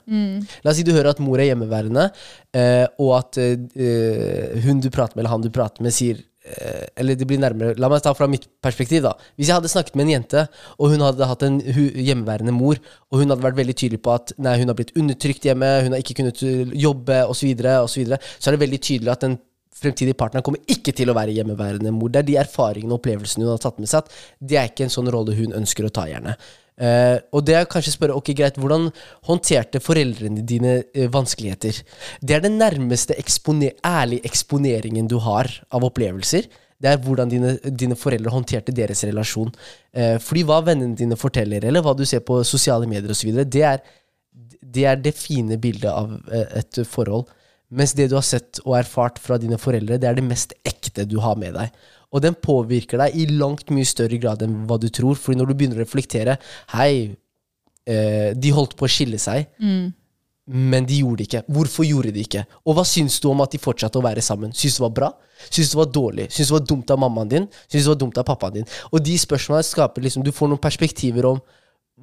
La 0.64 0.72
oss 0.72 0.78
si 0.78 0.84
du 0.84 0.92
hører 0.92 1.12
at 1.12 1.20
mor 1.24 1.40
er 1.40 1.52
hjemmeværende, 1.52 2.10
eh, 2.54 2.88
og 3.00 3.16
at 3.20 3.38
eh, 3.38 4.60
hun 4.66 4.82
du 4.82 4.90
prater 4.90 5.16
med, 5.16 5.24
eller 5.24 5.34
han 5.36 5.46
du 5.46 5.50
prater 5.50 5.84
med, 5.84 5.94
sier 5.96 6.20
eh, 6.44 6.88
Eller 6.98 7.16
det 7.16 7.28
blir 7.28 7.40
nærmere 7.40 7.78
La 7.80 7.90
meg 7.92 8.02
ta 8.04 8.14
fra 8.18 8.28
mitt 8.28 8.48
perspektiv, 8.64 9.04
da. 9.04 9.14
Hvis 9.38 9.48
jeg 9.48 9.56
hadde 9.56 9.72
snakket 9.72 9.96
med 9.96 10.08
en 10.08 10.16
jente, 10.18 10.48
og 10.78 10.92
hun 10.92 11.06
hadde 11.06 11.30
hatt 11.30 11.46
en 11.48 11.62
hjemmeværende 11.62 12.56
mor, 12.56 12.82
og 13.12 13.22
hun 13.22 13.30
hadde 13.30 13.46
vært 13.46 13.62
veldig 13.62 13.78
tydelig 13.78 14.02
på 14.04 14.16
at 14.18 14.36
nei, 14.38 14.58
hun 14.60 14.72
har 14.72 14.76
blitt 14.80 14.96
undertrykt 14.98 15.48
hjemme, 15.48 15.72
hun 15.86 15.96
har 15.96 16.04
ikke 16.04 16.18
kunnet 16.22 16.44
uh, 16.44 16.76
jobbe, 16.76 17.24
osv., 17.28 17.40
så, 17.40 17.48
videre, 17.48 17.80
og 17.82 17.90
så, 17.90 18.02
videre, 18.02 18.20
så 18.38 18.50
er 18.50 18.58
det 18.58 18.66
veldig 18.66 18.82
tydelig 18.82 19.16
at 19.16 19.26
den 19.26 19.40
fremtidige 19.76 20.18
partneren 20.20 20.44
kommer 20.46 20.62
ikke 20.72 20.94
til 20.96 21.10
å 21.12 21.16
være 21.18 21.34
hjemmeværende 21.36 21.94
mor. 21.96 22.12
Det 22.12 22.22
er 22.22 22.28
de 22.28 22.40
erfaringene 22.42 22.94
og 22.94 23.00
opplevelsene 23.00 23.46
hun 23.48 23.54
har 23.54 23.62
tatt 23.64 23.80
med 23.82 23.90
seg. 23.92 24.04
at 24.04 24.50
Det 24.52 24.58
er 24.60 24.70
ikke 24.70 24.88
en 24.88 24.94
sånn 24.94 25.12
rolle 25.14 25.36
hun 25.38 25.56
ønsker 25.62 25.88
å 25.88 25.94
ta, 25.94 26.08
gjerne. 26.12 26.36
Uh, 26.82 27.20
og 27.36 27.44
det 27.46 27.54
er 27.60 27.68
kanskje 27.70 27.92
å 27.92 27.94
spørre, 27.94 28.16
ok 28.18 28.32
greit, 28.34 28.56
hvordan 28.58 28.88
håndterte 29.28 29.82
foreldrene 29.84 30.42
dine 30.48 30.80
uh, 30.98 31.06
vanskeligheter? 31.14 31.78
Det 32.26 32.34
er 32.38 32.42
den 32.46 32.58
nærmeste 32.58 33.14
ekspone 33.22 33.74
ærlige 33.86 34.26
eksponeringen 34.26 35.10
du 35.12 35.20
har 35.22 35.52
av 35.70 35.86
opplevelser. 35.86 36.48
Det 36.82 36.90
er 36.90 37.04
hvordan 37.04 37.30
dine, 37.30 37.52
dine 37.78 37.98
foreldre 38.00 38.34
håndterte 38.34 38.74
deres 38.74 39.04
relasjon. 39.06 39.52
Uh, 39.94 40.16
fordi 40.24 40.46
hva 40.50 40.62
vennene 40.66 40.98
dine 40.98 41.20
forteller, 41.20 41.68
eller 41.70 41.86
hva 41.86 41.94
du 41.98 42.02
ser 42.10 42.26
på 42.26 42.40
sosiale 42.48 42.90
medier 42.90 43.14
osv., 43.14 43.44
det, 43.46 43.62
er- 43.62 43.86
det 44.62 44.88
er 44.90 44.98
det 45.06 45.14
fine 45.20 45.60
bildet 45.62 45.92
av 45.92 46.18
et 46.32 46.82
forhold. 46.90 47.30
Mens 47.72 47.94
det 47.96 48.10
du 48.12 48.18
har 48.18 48.26
sett 48.28 48.60
og 48.66 48.76
erfart 48.82 49.20
fra 49.24 49.38
dine 49.40 49.58
foreldre, 49.62 49.98
det 50.02 50.10
er 50.10 50.18
det 50.18 50.26
mest 50.28 50.54
ekte 50.68 51.06
du 51.08 51.18
har 51.24 51.38
med 51.40 51.54
deg. 51.56 51.72
Og 52.12 52.20
den 52.26 52.36
påvirker 52.36 53.00
deg 53.00 53.16
i 53.16 53.26
langt 53.32 53.70
mye 53.72 53.88
større 53.88 54.18
grad 54.20 54.42
enn 54.44 54.66
hva 54.68 54.76
du 54.82 54.90
tror. 54.92 55.16
Fordi 55.16 55.40
når 55.40 55.48
du 55.48 55.54
begynner 55.56 55.80
å 55.80 55.86
reflektere 55.86 56.38
Hei, 56.74 57.16
eh, 57.88 58.34
de 58.36 58.52
holdt 58.52 58.76
på 58.76 58.86
å 58.86 58.92
skille 58.92 59.20
seg, 59.22 59.48
men 60.52 60.86
de 60.90 60.98
gjorde 61.00 61.22
det 61.22 61.28
ikke. 61.30 61.44
Hvorfor 61.56 61.86
gjorde 61.88 62.12
de 62.12 62.26
ikke? 62.26 62.44
Og 62.68 62.76
hva 62.76 62.84
syns 62.84 63.20
du 63.24 63.30
om 63.32 63.40
at 63.46 63.54
de 63.56 63.62
fortsatte 63.62 64.00
å 64.00 64.04
være 64.04 64.24
sammen? 64.26 64.52
Syns 64.52 64.76
du 64.76 64.82
det 64.82 64.86
var 64.90 64.96
bra? 64.98 65.10
Syns 65.48 65.72
du 65.72 65.78
det 65.78 65.80
var 65.86 65.92
dårlig? 65.96 66.28
Syns 66.34 66.50
du 66.50 66.52
det 66.52 66.60
var 66.60 66.68
dumt 66.74 66.92
av 66.92 67.00
mammaen 67.06 67.32
din? 67.32 67.48
Syns 67.70 67.86
du 67.86 67.88
det 67.88 67.94
var 67.94 68.02
dumt 68.04 68.18
av 68.20 68.28
pappaen 68.28 68.54
din? 68.60 68.68
Og 68.92 69.00
de 69.06 69.16
spørsmålene 69.22 69.64
skaper 69.70 70.04
liksom 70.04 70.26
Du 70.28 70.32
får 70.36 70.52
noen 70.52 70.60
perspektiver 70.62 71.30
om 71.30 71.40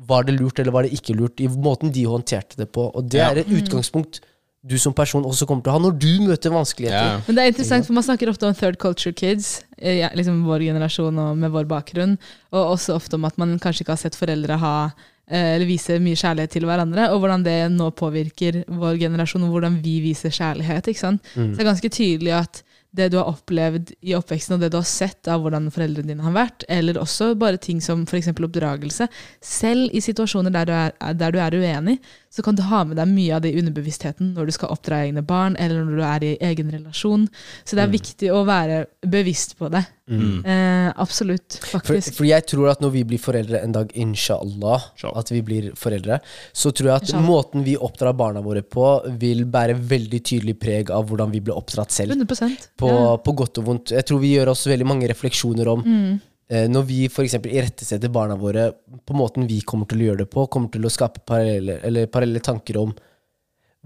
var 0.08 0.24
det 0.24 0.38
lurt 0.38 0.60
eller 0.62 0.72
var 0.72 0.86
det 0.86 0.94
ikke 0.94 1.16
lurt, 1.18 1.40
i 1.42 1.48
måten 1.50 1.90
de 1.92 2.04
håndterte 2.06 2.56
det 2.56 2.70
på. 2.72 2.88
Og 2.94 3.08
det 3.10 3.18
Ja. 3.18 3.30
er 3.32 3.38
et 3.42 3.48
utgangspunkt 3.50 4.20
du 4.68 4.76
som 4.80 4.94
person 4.96 5.26
også 5.26 5.46
kommer 5.48 5.64
til 5.64 5.72
å 5.72 5.76
ha 5.76 5.82
når 5.82 5.98
du 6.00 6.10
møter 6.26 6.54
vanskeligheter. 6.54 7.18
Ja. 7.18 7.20
Men 7.26 7.38
det 7.38 7.44
er 7.44 7.52
interessant, 7.52 7.86
for 7.88 7.96
man 7.96 8.06
snakker 8.06 8.30
ofte 8.32 8.48
om 8.48 8.56
third 8.56 8.78
culture 8.82 9.14
kids, 9.16 9.62
eh, 9.78 10.00
ja, 10.02 10.12
liksom 10.16 10.42
vår 10.48 10.66
generasjon 10.68 11.22
og 11.24 11.38
med 11.40 11.54
vår 11.54 11.68
bakgrunn, 11.70 12.16
og 12.52 12.74
også 12.76 12.98
ofte 12.98 13.18
om 13.18 13.28
at 13.28 13.38
man 13.40 13.56
kanskje 13.62 13.84
ikke 13.86 13.96
har 13.96 14.02
sett 14.02 14.18
foreldre 14.18 14.60
ha 14.60 14.74
eh, 14.86 15.54
eller 15.56 15.68
vise 15.68 15.98
mye 16.02 16.18
kjærlighet 16.18 16.56
til 16.58 16.68
hverandre, 16.68 17.10
og 17.14 17.22
hvordan 17.22 17.46
det 17.46 17.58
nå 17.74 17.90
påvirker 17.98 18.62
vår 18.68 19.00
generasjon, 19.04 19.48
og 19.48 19.56
hvordan 19.56 19.80
vi 19.84 19.98
viser 20.04 20.34
kjærlighet. 20.34 20.92
ikke 20.92 21.06
sant? 21.06 21.34
Så 21.34 21.52
det 21.54 21.64
er 21.64 21.72
ganske 21.72 21.94
tydelig 22.00 22.36
at 22.38 22.62
det 22.96 23.10
du 23.12 23.18
har 23.20 23.28
opplevd 23.28 23.92
i 24.00 24.14
oppveksten, 24.16 24.56
og 24.56 24.62
det 24.62 24.70
du 24.72 24.78
har 24.78 24.88
sett 24.88 25.28
av 25.28 25.42
hvordan 25.44 25.68
foreldrene 25.72 26.08
dine 26.08 26.24
har 26.24 26.34
vært, 26.34 26.64
eller 26.72 27.00
også 27.00 27.34
bare 27.38 27.60
ting 27.60 27.82
som 27.84 28.06
f.eks. 28.08 28.30
oppdragelse, 28.32 29.08
selv 29.44 29.92
i 29.92 30.02
situasjoner 30.04 30.54
der 30.54 30.68
du, 30.68 30.74
er, 30.76 30.96
der 31.20 31.34
du 31.34 31.40
er 31.42 31.58
uenig, 31.58 31.98
så 32.30 32.42
kan 32.44 32.54
du 32.58 32.62
ha 32.62 32.82
med 32.84 32.96
deg 33.00 33.08
mye 33.08 33.34
av 33.36 33.42
det 33.44 33.52
i 33.54 33.58
underbevisstheten 33.60 34.34
når 34.36 34.46
du 34.50 34.52
skal 34.52 34.72
oppdra 34.74 35.02
egne 35.06 35.22
barn, 35.26 35.56
eller 35.58 35.84
når 35.84 35.96
du 35.96 36.02
er 36.04 36.26
i 36.26 36.32
egen 36.50 36.70
relasjon. 36.74 37.28
Så 37.64 37.76
det 37.78 37.84
er 37.86 37.92
viktig 37.92 38.28
å 38.34 38.42
være 38.48 38.82
bevisst 39.08 39.56
på 39.58 39.70
det. 39.72 39.84
Eh, 40.08 40.88
absolutt, 40.96 41.58
faktisk. 41.68 42.14
for 42.16 42.24
jeg 42.24 42.46
tror 42.48 42.70
at 42.72 42.80
når 42.80 42.92
vi 42.94 43.02
blir 43.04 43.20
foreldre 43.20 43.60
en 43.60 43.72
dag, 43.74 43.90
inshallah, 43.94 44.86
Inshallah. 44.94 45.18
at 45.20 45.32
vi 45.32 45.42
blir 45.44 45.70
foreldre, 45.76 46.20
så 46.52 46.72
tror 46.72 46.88
jeg 46.88 46.96
at 46.96 47.08
Inshallah. 47.08 47.26
måten 47.28 47.64
vi 47.66 47.76
oppdrar 47.76 48.16
barna 48.16 48.40
våre 48.44 48.62
på, 48.62 48.86
vil 49.20 49.44
bære 49.44 49.76
veldig 49.76 50.22
tydelig 50.24 50.56
preg 50.60 50.90
av 50.94 51.08
hvordan 51.10 51.30
vi 51.32 51.40
ble 51.44 51.52
oppdratt 51.56 51.92
selv. 51.92 52.12
100 52.16 52.68
På, 52.78 52.88
ja. 52.88 53.16
på 53.20 53.36
godt 53.36 53.58
og 53.58 53.64
vondt. 53.68 53.92
Jeg 53.96 54.04
tror 54.08 54.20
vi 54.24 54.34
gjør 54.36 54.52
oss 54.54 54.66
veldig 54.66 54.86
mange 54.86 55.08
refleksjoner 55.12 55.68
om 55.68 55.84
Mm. 55.88 56.20
Eh, 56.50 56.68
når 56.68 56.86
vi 56.88 57.04
f.eks. 57.08 57.34
irettesetter 57.44 58.08
barna 58.12 58.36
våre 58.36 58.70
på 59.06 59.14
måten 59.16 59.46
vi 59.48 59.60
kommer 59.60 59.86
til 59.90 60.00
å 60.02 60.08
gjøre 60.10 60.24
det 60.24 60.30
på, 60.32 60.46
kommer 60.52 60.70
til 60.74 60.84
å 60.88 60.90
skape 60.92 61.20
parallelle, 61.28 61.80
eller 61.84 62.06
parallelle 62.06 62.40
tanker 62.44 62.76
om 62.80 62.94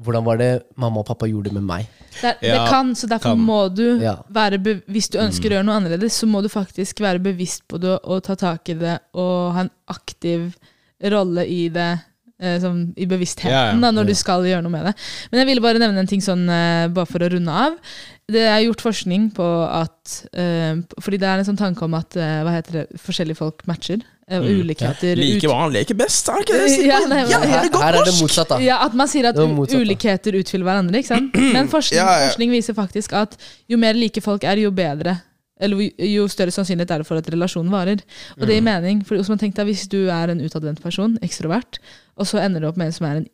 hvordan 0.02 0.24
var 0.24 0.38
det 0.40 0.50
mamma 0.80 1.02
og 1.02 1.06
pappa 1.06 1.26
gjorde 1.28 1.50
det 1.50 1.58
med 1.58 1.66
meg. 1.68 1.88
Det, 2.22 2.30
det 2.40 2.48
Ja, 2.48 2.62
kan, 2.70 2.94
så 2.96 3.06
derfor 3.06 3.34
kan. 3.36 3.42
må 3.44 3.58
du 3.74 4.00
Ja. 4.00 4.14
være 4.32 4.58
be 4.58 4.72
Hvis 4.88 5.10
du 5.12 5.18
ønsker 5.20 5.50
å 5.50 5.58
gjøre 5.58 5.66
noe 5.68 5.76
annerledes, 5.76 6.16
så 6.16 6.26
må 6.26 6.40
du 6.42 6.48
faktisk 6.48 7.00
være 7.04 7.20
bevisst 7.22 7.66
på 7.68 7.78
det 7.78 7.98
og 8.02 8.22
ta 8.24 8.34
tak 8.34 8.68
i 8.72 8.74
det 8.74 8.98
og 9.14 9.52
ha 9.52 9.60
en 9.66 9.70
aktiv 9.92 10.56
rolle 11.12 11.44
i 11.46 11.68
det 11.68 11.90
sånn, 12.62 12.80
i 12.98 13.06
bevisstheten 13.06 13.50
Ja, 13.54 13.66
ja. 13.70 13.76
da, 13.80 13.90
når 13.94 14.08
du 14.10 14.14
skal 14.18 14.42
gjøre 14.48 14.62
noe 14.66 14.72
med 14.74 14.86
det. 14.90 14.94
Men 15.30 15.40
jeg 15.42 15.46
ville 15.52 15.62
bare 15.64 15.78
nevne 15.82 16.02
en 16.02 16.10
ting 16.10 16.20
sånn, 16.24 16.42
eh, 16.50 16.88
bare 16.92 17.06
for 17.06 17.22
å 17.22 17.30
runde 17.32 17.48
av. 17.66 17.76
Det 18.32 18.42
er 18.48 18.62
gjort 18.64 18.80
forskning 18.80 19.30
på 19.36 19.44
at 19.68 20.12
eh, 20.32 20.76
Fordi 21.02 21.18
det 21.20 21.26
er 21.28 21.40
en 21.42 21.44
sånn 21.48 21.58
tanke 21.58 21.82
om 21.84 21.94
at 21.98 22.16
eh, 22.16 22.40
hva 22.46 22.52
heter 22.54 22.72
det, 22.80 22.84
forskjellige 23.02 23.36
folk 23.42 23.64
matcher. 23.68 24.00
eh, 24.28 24.38
Mm, 24.40 24.62
ulikheter 24.62 25.12
ut- 25.12 25.18
Like 25.18 25.48
hva 25.50 25.58
han 25.66 25.72
leker 25.74 25.94
best, 25.98 26.28
er 26.32 26.40
ikke 26.40 26.54
det? 26.56 26.86
Ja, 26.86 26.98
nei, 27.06 27.24
men- 27.26 27.42
Her, 27.50 27.68
her 27.68 27.94
er 27.98 28.04
det 28.06 28.14
motsatt, 28.22 28.48
da. 28.48 28.58
Ja, 28.64 28.78
At 28.86 28.94
man 28.94 29.06
sier 29.08 29.26
at 29.28 29.36
ulikheter 29.36 30.32
utfyller 30.38 30.64
hverandre. 30.64 30.96
ikke 31.02 31.10
sant? 31.10 31.34
Men 31.52 31.68
forskning, 31.68 31.98
Ja, 31.98 32.06
ja. 32.22 32.28
forskning 32.30 32.50
viser 32.54 32.74
faktisk 32.74 33.12
at 33.12 33.36
jo 33.68 33.76
mer 33.76 33.92
like 33.94 34.22
folk 34.22 34.44
er, 34.44 34.56
jo 34.56 34.70
bedre. 34.70 35.20
Eller 35.62 35.84
jo- 36.12 36.26
større 36.32 36.52
sannsynlighet 36.54 36.90
er 36.96 37.02
det 37.04 37.06
for 37.08 37.20
at 37.22 37.30
relasjonen 37.32 37.70
varer. 37.72 38.02
Og 38.36 38.46
det 38.48 38.56
gir 38.58 38.66
mening. 38.66 39.04
For 39.06 39.22
som 39.22 39.38
tenk 39.38 39.54
deg, 39.54 39.66
Hvis 39.70 39.86
du 39.88 40.08
er 40.10 40.32
en 40.34 40.42
utadvendt 40.42 40.82
person, 40.82 41.16
ekstrovert, 41.22 41.78
og 42.18 42.26
så 42.26 42.42
ender 42.42 42.60
du 42.60 42.68
opp 42.68 42.76
med 42.80 42.90
en 42.90 42.92
som 42.98 43.06
er 43.06 43.16
en 43.22 43.28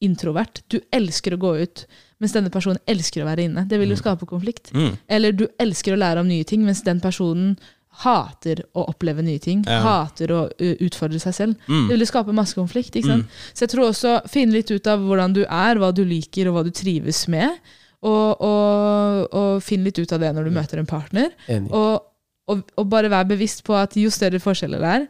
introvert 0.00 0.60
Du 0.70 0.78
elsker 0.94 1.34
å 1.34 1.40
gå 1.42 1.56
ut, 1.62 1.80
mens 2.22 2.32
denne 2.36 2.50
personen 2.54 2.78
elsker 2.86 3.22
å 3.24 3.26
være 3.26 3.48
inne. 3.48 3.64
Det 3.68 3.78
vil 3.80 3.90
jo 3.90 3.98
skape 3.98 4.26
konflikt. 4.30 4.70
Mm. 4.72 4.92
Eller 5.08 5.32
du 5.34 5.48
elsker 5.58 5.94
å 5.94 5.98
lære 5.98 6.20
om 6.22 6.28
nye 6.30 6.44
ting, 6.46 6.62
mens 6.66 6.82
den 6.86 7.00
personen 7.02 7.56
hater 8.04 8.60
å 8.78 8.84
oppleve 8.92 9.24
nye 9.26 9.40
ting. 9.42 9.64
Ja. 9.66 9.80
Hater 9.82 10.30
å 10.30 10.40
utfordre 10.86 11.18
seg 11.18 11.34
selv. 11.34 11.56
Mm. 11.66 11.88
Det 11.88 11.96
vil 11.96 12.04
jo 12.04 12.10
skape 12.12 12.34
masse 12.36 12.54
konflikt. 12.54 12.94
ikke 12.94 13.08
sant? 13.10 13.26
Så 13.54 13.66
jeg 13.66 13.72
tror 13.74 13.88
også 13.88 14.12
finne 14.30 14.54
litt 14.54 14.70
ut 14.70 14.86
av 14.86 15.02
hvordan 15.02 15.34
du 15.34 15.42
er, 15.42 15.80
hva 15.82 15.90
du 15.94 16.04
liker, 16.06 16.46
og 16.48 16.54
hva 16.58 16.64
du 16.68 16.70
trives 16.70 17.24
med. 17.32 17.58
Og, 18.06 18.42
og, 18.46 19.24
og 19.34 19.62
finn 19.64 19.82
litt 19.86 19.98
ut 19.98 20.12
av 20.14 20.20
det 20.22 20.30
når 20.36 20.46
du 20.46 20.54
møter 20.54 20.78
en 20.78 20.86
partner. 20.86 21.32
Enig. 21.50 21.72
Og, 21.74 22.04
og, 22.48 22.60
og 22.78 22.90
bare 22.90 23.10
vær 23.10 23.26
bevisst 23.28 23.64
på 23.66 23.74
at 23.78 23.96
jo 23.98 24.10
større 24.14 24.38
forskjeller 24.42 24.84
det 24.84 24.92
er, 25.00 25.08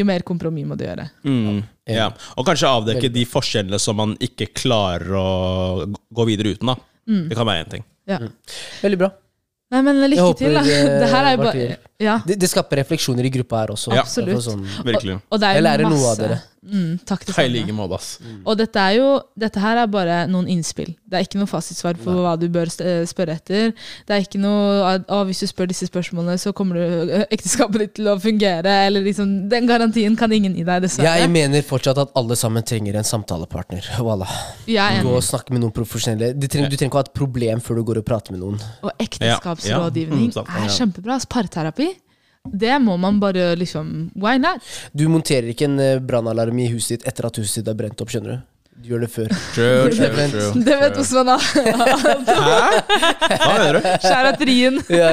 jo 0.00 0.06
mer 0.06 0.22
kompromiss 0.26 0.68
må 0.70 0.78
du 0.78 0.86
gjøre. 0.86 1.08
Mm. 1.26 1.60
Ja. 1.90 2.08
Og 2.38 2.46
kanskje 2.46 2.70
avdekke 2.70 3.10
de 3.12 3.26
forskjellene 3.28 3.80
som 3.82 3.98
man 3.98 4.14
ikke 4.22 4.48
klarer 4.54 5.16
å 5.18 5.26
gå 5.90 6.28
videre 6.30 6.54
uten. 6.54 6.72
da 6.72 6.78
Mm. 7.10 7.28
Det 7.28 7.34
kan 7.34 7.46
være 7.48 7.64
én 7.64 7.70
ting. 7.70 7.84
Ja. 8.06 8.18
Veldig 8.84 8.98
bra. 9.00 9.08
Nei, 9.70 9.80
men 9.86 10.02
lykke 10.04 10.26
til, 10.38 10.54
da. 10.54 10.62
det 11.02 11.08
her 11.10 11.26
er 11.26 11.34
jo 11.34 11.40
bare 11.42 11.54
til. 11.56 11.72
Ja, 12.00 12.20
Det, 12.26 12.38
det 12.40 12.48
skaper 12.48 12.80
refleksjoner 12.80 13.26
i 13.28 13.32
gruppa 13.34 13.64
her 13.64 13.74
også. 13.76 13.92
Ja. 13.92 14.04
Absolutt. 14.06 14.42
Sånn, 14.46 14.64
Virkelig. 14.88 15.20
og 15.28 15.42
det 15.42 15.50
er 15.50 15.60
jeg 15.60 15.66
lærer 15.66 15.88
masse 15.88 16.00
noe 16.00 16.14
av 16.14 16.22
dere. 16.22 16.40
Mm, 16.60 16.98
takk 17.08 17.22
til 17.24 17.32
Hei, 17.38 17.46
like 17.48 17.72
måte, 17.72 17.96
ass. 17.96 18.08
Og 18.44 18.52
dette, 18.60 18.76
er 18.76 18.98
jo, 18.98 19.06
dette 19.40 19.60
her 19.62 19.78
er 19.80 19.86
bare 19.88 20.16
noen 20.28 20.44
innspill. 20.52 20.90
Det 21.08 21.16
er 21.16 21.24
ikke 21.24 21.38
noe 21.40 21.48
fasitsvar 21.48 21.96
på 22.02 22.12
hva 22.12 22.34
du 22.36 22.44
bør 22.52 22.68
eh, 22.84 23.00
spørre 23.08 23.38
etter. 23.38 23.72
Det 24.04 24.12
er 24.12 24.26
ikke 24.26 24.40
noe 24.42 24.98
å, 25.08 25.22
hvis 25.24 25.40
du 25.40 25.48
spør 25.48 25.70
disse 25.72 25.88
spørsmålene, 25.88 26.36
så 26.40 26.52
kommer 26.56 26.76
du, 26.76 27.14
eh, 27.16 27.24
ekteskapet 27.32 27.80
ditt 27.80 27.94
til 27.96 28.10
å 28.12 28.18
fungere. 28.20 28.74
Eller 28.90 29.06
liksom, 29.06 29.32
Den 29.48 29.70
garantien 29.70 30.18
kan 30.20 30.32
ingen 30.36 30.52
gi 30.58 30.66
deg, 30.68 30.84
dessverre. 30.84 31.14
Jeg 31.22 31.32
mener 31.32 31.64
fortsatt 31.64 32.02
at 32.04 32.12
alle 32.20 32.36
sammen 32.36 32.66
trenger 32.68 33.00
en 33.00 33.08
samtalepartner. 33.08 33.88
Voilà. 34.04 34.28
Gå 34.68 34.76
enig. 34.76 35.08
og 35.08 35.24
snakke 35.24 35.56
med 35.56 35.64
noen 35.64 35.72
profesjonelle. 35.72 36.34
Du 36.36 36.44
trenger, 36.44 36.68
du 36.68 36.76
trenger 36.76 36.92
ikke 36.92 37.00
å 37.00 37.02
ha 37.02 37.08
et 37.08 37.16
problem 37.16 37.64
før 37.64 37.80
du 37.80 37.86
går 37.88 38.02
og 38.04 38.08
prater 38.12 38.36
med 38.36 38.44
noen. 38.44 38.60
Og 38.84 38.92
ekteskapsrådgivning 39.00 40.28
Ja, 40.28 40.44
ja, 40.44 40.44
mm, 40.44 40.52
sant, 40.52 40.54
er 40.60 40.76
kjempebra. 40.76 41.20
Parterapi. 41.30 41.89
Det 42.48 42.78
må 42.80 42.96
man 42.96 43.20
bare 43.20 43.54
liksom 43.56 44.10
Why 44.14 44.38
not? 44.40 44.64
Du 44.96 45.08
monterer 45.12 45.52
ikke 45.52 45.68
en 45.68 45.80
eh, 45.80 45.98
brannalarm 46.00 46.56
i 46.58 46.70
huset 46.72 46.96
ditt 46.96 47.10
etter 47.10 47.28
at 47.28 47.36
huset 47.36 47.60
ditt 47.60 47.68
er 47.68 47.76
brent 47.76 48.00
opp, 48.00 48.12
skjønner 48.12 48.38
du. 48.38 48.46
Du 48.80 48.88
gjør 48.94 49.02
det 49.04 49.10
før. 49.12 49.28
True, 49.54 49.90
true, 49.92 50.08
Vent. 50.16 50.32
true. 50.32 50.62
Det 50.64 50.76
vet 50.80 50.96
Osman, 51.02 51.26
da. 51.28 51.36
Hæ? 51.36 51.60
Hva 53.28 53.50
mener 53.58 53.76
du? 53.76 53.80
Skjæra 54.00 54.30
trien. 54.40 54.78
Ja, 54.88 55.10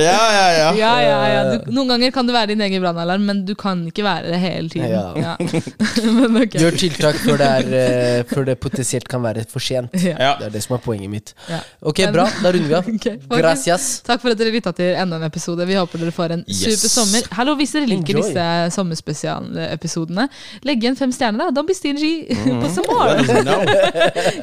Ja, 0.00 0.20
ja, 0.32 0.46
ja. 0.54 0.68
Ja, 0.78 0.92
ja, 1.02 1.18
ja. 1.34 1.40
Du, 1.58 1.70
noen 1.74 1.90
ganger 1.92 2.12
kan 2.14 2.26
du 2.28 2.32
være 2.34 2.50
din 2.52 2.62
egen 2.64 2.82
brannalarm, 2.82 3.24
men 3.26 3.42
du 3.46 3.52
kan 3.58 3.82
ikke 3.90 4.04
være 4.06 4.30
det 4.32 4.38
hele 4.42 4.70
tiden. 4.72 4.90
Ja. 4.90 5.02
Ja. 5.18 5.34
men 6.16 6.38
ok. 6.44 6.56
Gjør 6.62 6.78
tiltak 6.80 7.18
før 7.24 7.40
det, 7.42 7.50
er, 7.50 7.74
eh, 7.80 8.22
før 8.30 8.46
det 8.50 8.56
potensielt 8.62 9.08
kan 9.10 9.22
være 9.24 9.44
for 9.50 9.62
sent. 9.62 9.92
Det 9.94 10.14
er 10.16 10.48
det 10.54 10.62
som 10.64 10.76
er 10.78 10.82
poenget 10.84 11.10
mitt. 11.12 11.34
Ja. 11.50 11.60
Ok, 11.82 11.98
Men- 12.06 12.14
bra. 12.20 12.28
Da 12.42 12.54
runder 12.54 12.68
vi 12.70 12.78
av. 12.78 12.88
Okay. 13.00 13.16
Gracias. 13.30 14.00
Takk 14.04 14.20
for 14.20 14.32
at 14.34 14.38
dere 14.40 14.50
lytta 14.52 14.72
til 14.76 14.94
enda 14.98 15.16
en 15.20 15.24
episode. 15.28 15.64
Vi 15.68 15.76
håper 15.78 16.02
dere 16.02 16.12
får 16.14 16.34
en 16.38 16.42
Yes. 16.48 16.80
super 16.80 16.90
sommer. 16.92 17.28
Hallo, 17.38 17.54
Hvis 17.60 17.72
dere 17.76 17.86
liker 17.88 18.16
Enjoy. 18.16 18.26
disse 18.28 18.74
sommerspesialepisodene, 18.76 20.19
legg 20.62 20.82
igjen 20.82 20.96
fem 20.96 21.12
stjerner, 21.12 21.38
da. 21.44 21.60
Don't 21.60 21.66
be 21.66 21.74
stingy 21.74 22.26
Mm. 22.30 22.60
på 22.62 22.68
some 22.68 22.86
more. 22.88 23.16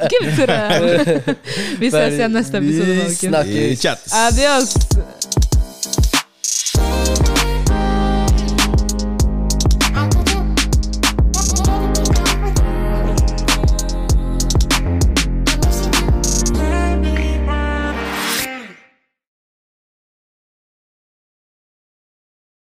Give 0.09 0.29
it 0.29 0.35
to 0.39 0.45
them. 0.45 1.35
Vi 1.79 1.91
ses 1.91 2.13
igjen 2.13 2.31
neste 2.31 2.57
episode. 2.57 2.93
Vi 2.93 3.15
snakkes. 3.15 4.13
Adios. 4.13 4.75